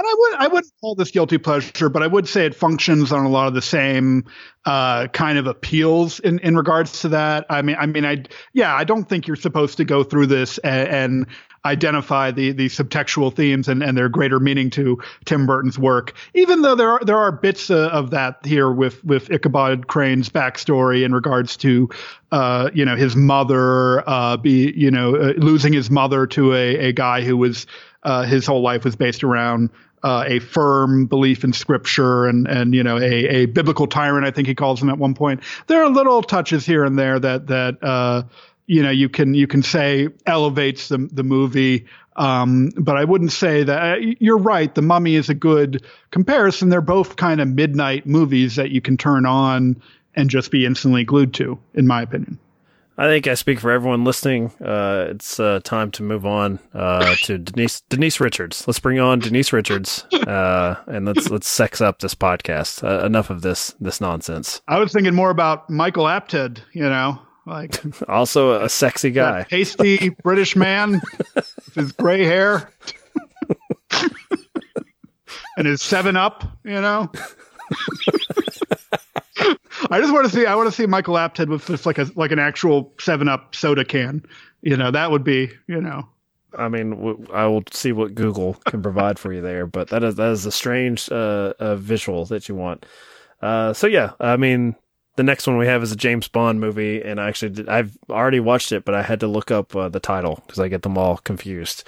And 0.00 0.08
I 0.08 0.14
would 0.16 0.34
I 0.38 0.48
wouldn't 0.48 0.72
call 0.80 0.94
this 0.94 1.10
guilty 1.10 1.36
pleasure, 1.36 1.90
but 1.90 2.02
I 2.02 2.06
would 2.06 2.26
say 2.26 2.46
it 2.46 2.54
functions 2.54 3.12
on 3.12 3.26
a 3.26 3.28
lot 3.28 3.48
of 3.48 3.52
the 3.52 3.60
same 3.60 4.24
uh, 4.64 5.08
kind 5.08 5.36
of 5.36 5.46
appeals 5.46 6.20
in, 6.20 6.38
in 6.38 6.56
regards 6.56 7.02
to 7.02 7.10
that. 7.10 7.44
I 7.50 7.60
mean, 7.60 7.76
I 7.78 7.84
mean, 7.84 8.06
I 8.06 8.24
yeah, 8.54 8.74
I 8.74 8.84
don't 8.84 9.06
think 9.06 9.26
you're 9.26 9.36
supposed 9.36 9.76
to 9.76 9.84
go 9.84 10.02
through 10.02 10.28
this 10.28 10.56
and, 10.56 10.88
and 10.88 11.26
identify 11.66 12.30
the 12.30 12.52
the 12.52 12.70
subtextual 12.70 13.34
themes 13.36 13.68
and, 13.68 13.82
and 13.82 13.94
their 13.94 14.08
greater 14.08 14.40
meaning 14.40 14.70
to 14.70 14.98
Tim 15.26 15.46
Burton's 15.46 15.78
work. 15.78 16.14
Even 16.32 16.62
though 16.62 16.74
there 16.74 16.92
are 16.92 17.04
there 17.04 17.18
are 17.18 17.30
bits 17.30 17.70
uh, 17.70 17.90
of 17.92 18.08
that 18.08 18.38
here 18.46 18.72
with 18.72 19.04
with 19.04 19.30
Ichabod 19.30 19.88
Crane's 19.88 20.30
backstory 20.30 21.04
in 21.04 21.12
regards 21.12 21.58
to 21.58 21.90
uh, 22.32 22.70
you 22.72 22.86
know 22.86 22.96
his 22.96 23.16
mother 23.16 24.08
uh, 24.08 24.38
be 24.38 24.72
you 24.74 24.90
know 24.90 25.14
uh, 25.14 25.34
losing 25.36 25.74
his 25.74 25.90
mother 25.90 26.26
to 26.28 26.54
a 26.54 26.88
a 26.88 26.92
guy 26.92 27.20
who 27.20 27.36
was 27.36 27.66
uh, 28.02 28.22
his 28.22 28.46
whole 28.46 28.62
life 28.62 28.84
was 28.84 28.96
based 28.96 29.22
around 29.22 29.68
uh, 30.02 30.24
a 30.26 30.38
firm 30.38 31.06
belief 31.06 31.44
in 31.44 31.52
scripture 31.52 32.26
and 32.26 32.46
and 32.48 32.74
you 32.74 32.82
know 32.82 32.98
a, 32.98 33.42
a 33.42 33.46
biblical 33.46 33.86
tyrant 33.86 34.26
I 34.26 34.30
think 34.30 34.48
he 34.48 34.54
calls 34.54 34.80
him 34.80 34.88
at 34.88 34.98
one 34.98 35.14
point. 35.14 35.40
There 35.66 35.82
are 35.82 35.88
little 35.88 36.22
touches 36.22 36.64
here 36.64 36.84
and 36.84 36.98
there 36.98 37.18
that 37.18 37.46
that 37.48 37.82
uh, 37.82 38.22
you 38.66 38.82
know 38.82 38.90
you 38.90 39.08
can 39.08 39.34
you 39.34 39.46
can 39.46 39.62
say 39.62 40.08
elevates 40.26 40.88
the 40.88 40.98
the 41.12 41.22
movie. 41.22 41.86
Um, 42.16 42.70
but 42.76 42.96
I 42.96 43.04
wouldn't 43.04 43.32
say 43.32 43.62
that 43.62 44.20
you're 44.20 44.36
right. 44.36 44.74
The 44.74 44.82
Mummy 44.82 45.14
is 45.14 45.30
a 45.30 45.34
good 45.34 45.84
comparison. 46.10 46.68
They're 46.68 46.82
both 46.82 47.16
kind 47.16 47.40
of 47.40 47.48
midnight 47.48 48.04
movies 48.04 48.56
that 48.56 48.70
you 48.70 48.80
can 48.80 48.96
turn 48.96 49.24
on 49.24 49.80
and 50.14 50.28
just 50.28 50.50
be 50.50 50.66
instantly 50.66 51.04
glued 51.04 51.32
to, 51.34 51.58
in 51.72 51.86
my 51.86 52.02
opinion. 52.02 52.38
I 53.00 53.06
think 53.06 53.26
I 53.26 53.32
speak 53.32 53.60
for 53.60 53.70
everyone 53.70 54.04
listening. 54.04 54.52
Uh, 54.62 55.06
it's 55.08 55.40
uh, 55.40 55.60
time 55.64 55.90
to 55.92 56.02
move 56.02 56.26
on 56.26 56.58
uh, 56.74 57.14
to 57.22 57.38
Denise 57.38 57.80
Denise 57.88 58.20
Richards. 58.20 58.68
Let's 58.68 58.78
bring 58.78 59.00
on 59.00 59.20
Denise 59.20 59.54
Richards, 59.54 60.04
uh, 60.12 60.74
and 60.86 61.06
let's 61.06 61.30
let's 61.30 61.48
sex 61.48 61.80
up 61.80 62.00
this 62.00 62.14
podcast. 62.14 62.84
Uh, 62.84 63.06
enough 63.06 63.30
of 63.30 63.40
this 63.40 63.74
this 63.80 64.02
nonsense. 64.02 64.60
I 64.68 64.78
was 64.78 64.92
thinking 64.92 65.14
more 65.14 65.30
about 65.30 65.70
Michael 65.70 66.04
Apted. 66.04 66.60
You 66.74 66.82
know, 66.82 67.18
like 67.46 67.82
Also 68.08 68.60
a 68.60 68.68
sexy 68.68 69.10
guy. 69.10 69.38
that 69.38 69.48
pasty 69.48 70.10
British 70.10 70.54
man 70.54 71.00
with 71.34 71.74
his 71.74 71.92
gray 71.92 72.26
hair 72.26 72.70
and 75.56 75.66
his 75.66 75.80
Seven 75.80 76.18
Up. 76.18 76.44
You 76.64 76.82
know. 76.82 77.10
I 79.90 80.00
just 80.00 80.12
want 80.12 80.26
to 80.26 80.32
see. 80.32 80.46
I 80.46 80.54
want 80.54 80.68
to 80.68 80.72
see 80.74 80.86
Michael 80.86 81.14
Apted 81.14 81.48
with 81.48 81.66
just 81.66 81.86
like 81.86 81.98
a 81.98 82.06
like 82.14 82.32
an 82.32 82.38
actual 82.38 82.92
Seven 82.98 83.28
Up 83.28 83.54
soda 83.54 83.84
can. 83.84 84.24
You 84.62 84.76
know, 84.76 84.90
that 84.90 85.10
would 85.10 85.24
be. 85.24 85.50
You 85.66 85.80
know, 85.80 86.08
I 86.56 86.68
mean, 86.68 86.90
w- 86.90 87.26
I 87.32 87.46
will 87.46 87.62
see 87.70 87.92
what 87.92 88.14
Google 88.14 88.54
can 88.66 88.82
provide 88.82 89.18
for 89.18 89.32
you 89.32 89.40
there, 89.40 89.66
but 89.66 89.88
that 89.88 90.02
is 90.02 90.16
that 90.16 90.30
is 90.30 90.46
a 90.46 90.52
strange 90.52 91.10
uh, 91.10 91.54
uh, 91.58 91.76
visual 91.76 92.24
that 92.26 92.48
you 92.48 92.54
want. 92.54 92.84
Uh, 93.40 93.72
so 93.72 93.86
yeah, 93.86 94.12
I 94.20 94.36
mean, 94.36 94.76
the 95.16 95.22
next 95.22 95.46
one 95.46 95.56
we 95.56 95.66
have 95.66 95.82
is 95.82 95.92
a 95.92 95.96
James 95.96 96.28
Bond 96.28 96.60
movie, 96.60 97.02
and 97.02 97.20
I 97.20 97.28
actually 97.28 97.50
did, 97.50 97.68
I've 97.68 97.96
already 98.10 98.40
watched 98.40 98.72
it, 98.72 98.84
but 98.84 98.94
I 98.94 99.02
had 99.02 99.20
to 99.20 99.26
look 99.26 99.50
up 99.50 99.74
uh, 99.74 99.88
the 99.88 100.00
title 100.00 100.42
because 100.46 100.58
I 100.58 100.68
get 100.68 100.82
them 100.82 100.98
all 100.98 101.18
confused. 101.18 101.84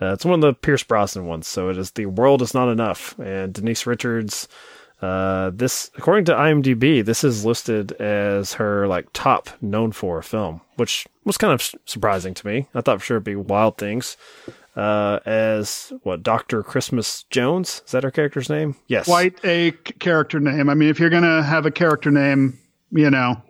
Uh, 0.00 0.12
it's 0.12 0.24
one 0.24 0.34
of 0.34 0.40
the 0.40 0.54
Pierce 0.54 0.82
Brosnan 0.82 1.26
ones, 1.26 1.46
so 1.46 1.68
it 1.68 1.78
is 1.78 1.92
"The 1.92 2.06
World 2.06 2.42
Is 2.42 2.54
Not 2.54 2.68
Enough," 2.68 3.18
and 3.18 3.52
Denise 3.52 3.86
Richards. 3.86 4.48
Uh, 5.04 5.50
this, 5.50 5.90
according 5.98 6.24
to 6.24 6.32
IMDb, 6.32 7.04
this 7.04 7.24
is 7.24 7.44
listed 7.44 7.92
as 8.00 8.54
her 8.54 8.86
like 8.86 9.06
top 9.12 9.50
known 9.60 9.92
for 9.92 10.22
film, 10.22 10.62
which 10.76 11.06
was 11.24 11.36
kind 11.36 11.52
of 11.52 11.74
surprising 11.84 12.32
to 12.32 12.46
me. 12.46 12.68
I 12.74 12.80
thought 12.80 13.00
for 13.00 13.04
sure 13.04 13.16
it'd 13.18 13.24
be 13.24 13.36
Wild 13.36 13.76
Things. 13.76 14.16
Uh, 14.74 15.20
as 15.26 15.92
what 16.04 16.22
Doctor 16.22 16.62
Christmas 16.62 17.24
Jones 17.24 17.82
is 17.84 17.92
that 17.92 18.02
her 18.02 18.10
character's 18.10 18.48
name? 18.48 18.76
Yes. 18.88 19.04
quite 19.04 19.38
a 19.44 19.72
character 20.00 20.40
name. 20.40 20.70
I 20.70 20.74
mean, 20.74 20.88
if 20.88 20.98
you're 20.98 21.10
gonna 21.10 21.42
have 21.42 21.66
a 21.66 21.70
character 21.70 22.10
name, 22.10 22.58
you 22.90 23.10
know, 23.10 23.42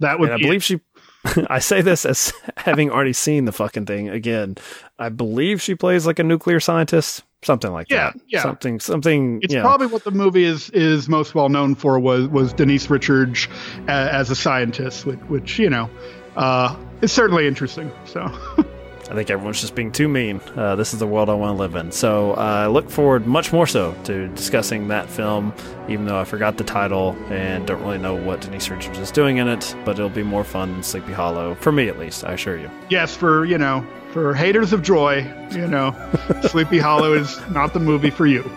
that 0.00 0.18
would 0.18 0.30
and 0.30 0.34
I 0.34 0.38
be 0.38 0.42
believe 0.42 0.64
she. 0.64 0.80
I 1.48 1.58
say 1.58 1.82
this 1.82 2.04
as 2.06 2.32
having 2.56 2.90
already 2.90 3.12
seen 3.12 3.44
the 3.44 3.52
fucking 3.52 3.86
thing 3.86 4.08
again. 4.08 4.56
I 4.98 5.08
believe 5.08 5.60
she 5.62 5.74
plays 5.74 6.06
like 6.06 6.18
a 6.18 6.22
nuclear 6.24 6.60
scientist, 6.60 7.22
something 7.42 7.72
like 7.72 7.90
Yeah, 7.90 8.12
that. 8.12 8.20
yeah. 8.28 8.42
something, 8.42 8.80
something. 8.80 9.40
It's 9.42 9.52
know. 9.54 9.62
probably 9.62 9.86
what 9.86 10.04
the 10.04 10.10
movie 10.10 10.44
is 10.44 10.70
is 10.70 11.08
most 11.08 11.34
well 11.34 11.48
known 11.48 11.74
for 11.74 11.98
was 11.98 12.28
was 12.28 12.52
Denise 12.52 12.88
Richards 12.90 13.48
uh, 13.88 13.90
as 13.90 14.30
a 14.30 14.36
scientist, 14.36 15.06
which, 15.06 15.18
which 15.28 15.58
you 15.58 15.70
know 15.70 15.90
uh, 16.36 16.76
is 17.02 17.12
certainly 17.12 17.46
interesting. 17.46 17.90
So 18.04 18.26
I 19.10 19.14
think 19.14 19.28
everyone's 19.30 19.60
just 19.60 19.74
being 19.74 19.90
too 19.90 20.08
mean. 20.08 20.40
Uh, 20.56 20.76
this 20.76 20.92
is 20.92 21.00
the 21.00 21.06
world 21.06 21.28
I 21.28 21.34
want 21.34 21.56
to 21.56 21.60
live 21.60 21.74
in. 21.74 21.90
So 21.90 22.32
uh, 22.32 22.36
I 22.36 22.66
look 22.68 22.88
forward 22.88 23.26
much 23.26 23.52
more 23.52 23.66
so 23.66 23.94
to 24.04 24.28
discussing 24.28 24.88
that 24.88 25.08
film, 25.10 25.52
even 25.88 26.06
though 26.06 26.18
I 26.18 26.24
forgot 26.24 26.56
the 26.56 26.64
title 26.64 27.16
and 27.28 27.66
don't 27.66 27.82
really 27.82 27.98
know 27.98 28.14
what 28.14 28.40
Denise 28.40 28.70
Richards 28.70 28.98
is 28.98 29.10
doing 29.10 29.38
in 29.38 29.48
it. 29.48 29.74
But 29.84 29.98
it'll 29.98 30.08
be 30.10 30.22
more 30.22 30.44
fun 30.44 30.72
than 30.72 30.82
Sleepy 30.82 31.12
Hollow 31.12 31.56
for 31.56 31.72
me, 31.72 31.88
at 31.88 31.98
least. 31.98 32.24
I 32.24 32.32
assure 32.34 32.56
you. 32.56 32.70
yes, 32.88 33.16
for 33.16 33.44
you 33.44 33.58
know 33.58 33.84
for 34.12 34.34
haters 34.34 34.72
of 34.72 34.82
joy, 34.82 35.18
you 35.52 35.66
know, 35.66 35.94
Sleepy 36.48 36.78
Hollow 36.78 37.12
is 37.12 37.40
not 37.50 37.72
the 37.72 37.80
movie 37.80 38.10
for 38.10 38.26
you. 38.26 38.48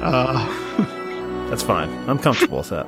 Uh, 0.00 0.46
That's 1.50 1.62
fine. 1.62 1.90
I'm 2.08 2.18
comfortable 2.18 2.58
with 2.58 2.70
that. 2.70 2.86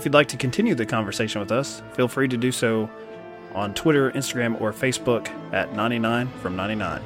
If 0.00 0.06
you'd 0.06 0.14
like 0.14 0.28
to 0.28 0.38
continue 0.38 0.74
the 0.74 0.86
conversation 0.86 1.42
with 1.42 1.52
us, 1.52 1.82
feel 1.92 2.08
free 2.08 2.26
to 2.26 2.38
do 2.38 2.50
so 2.50 2.88
on 3.54 3.74
Twitter, 3.74 4.10
Instagram, 4.12 4.58
or 4.58 4.72
Facebook 4.72 5.28
at 5.52 5.74
99 5.74 6.26
from 6.40 6.56
99. 6.56 7.02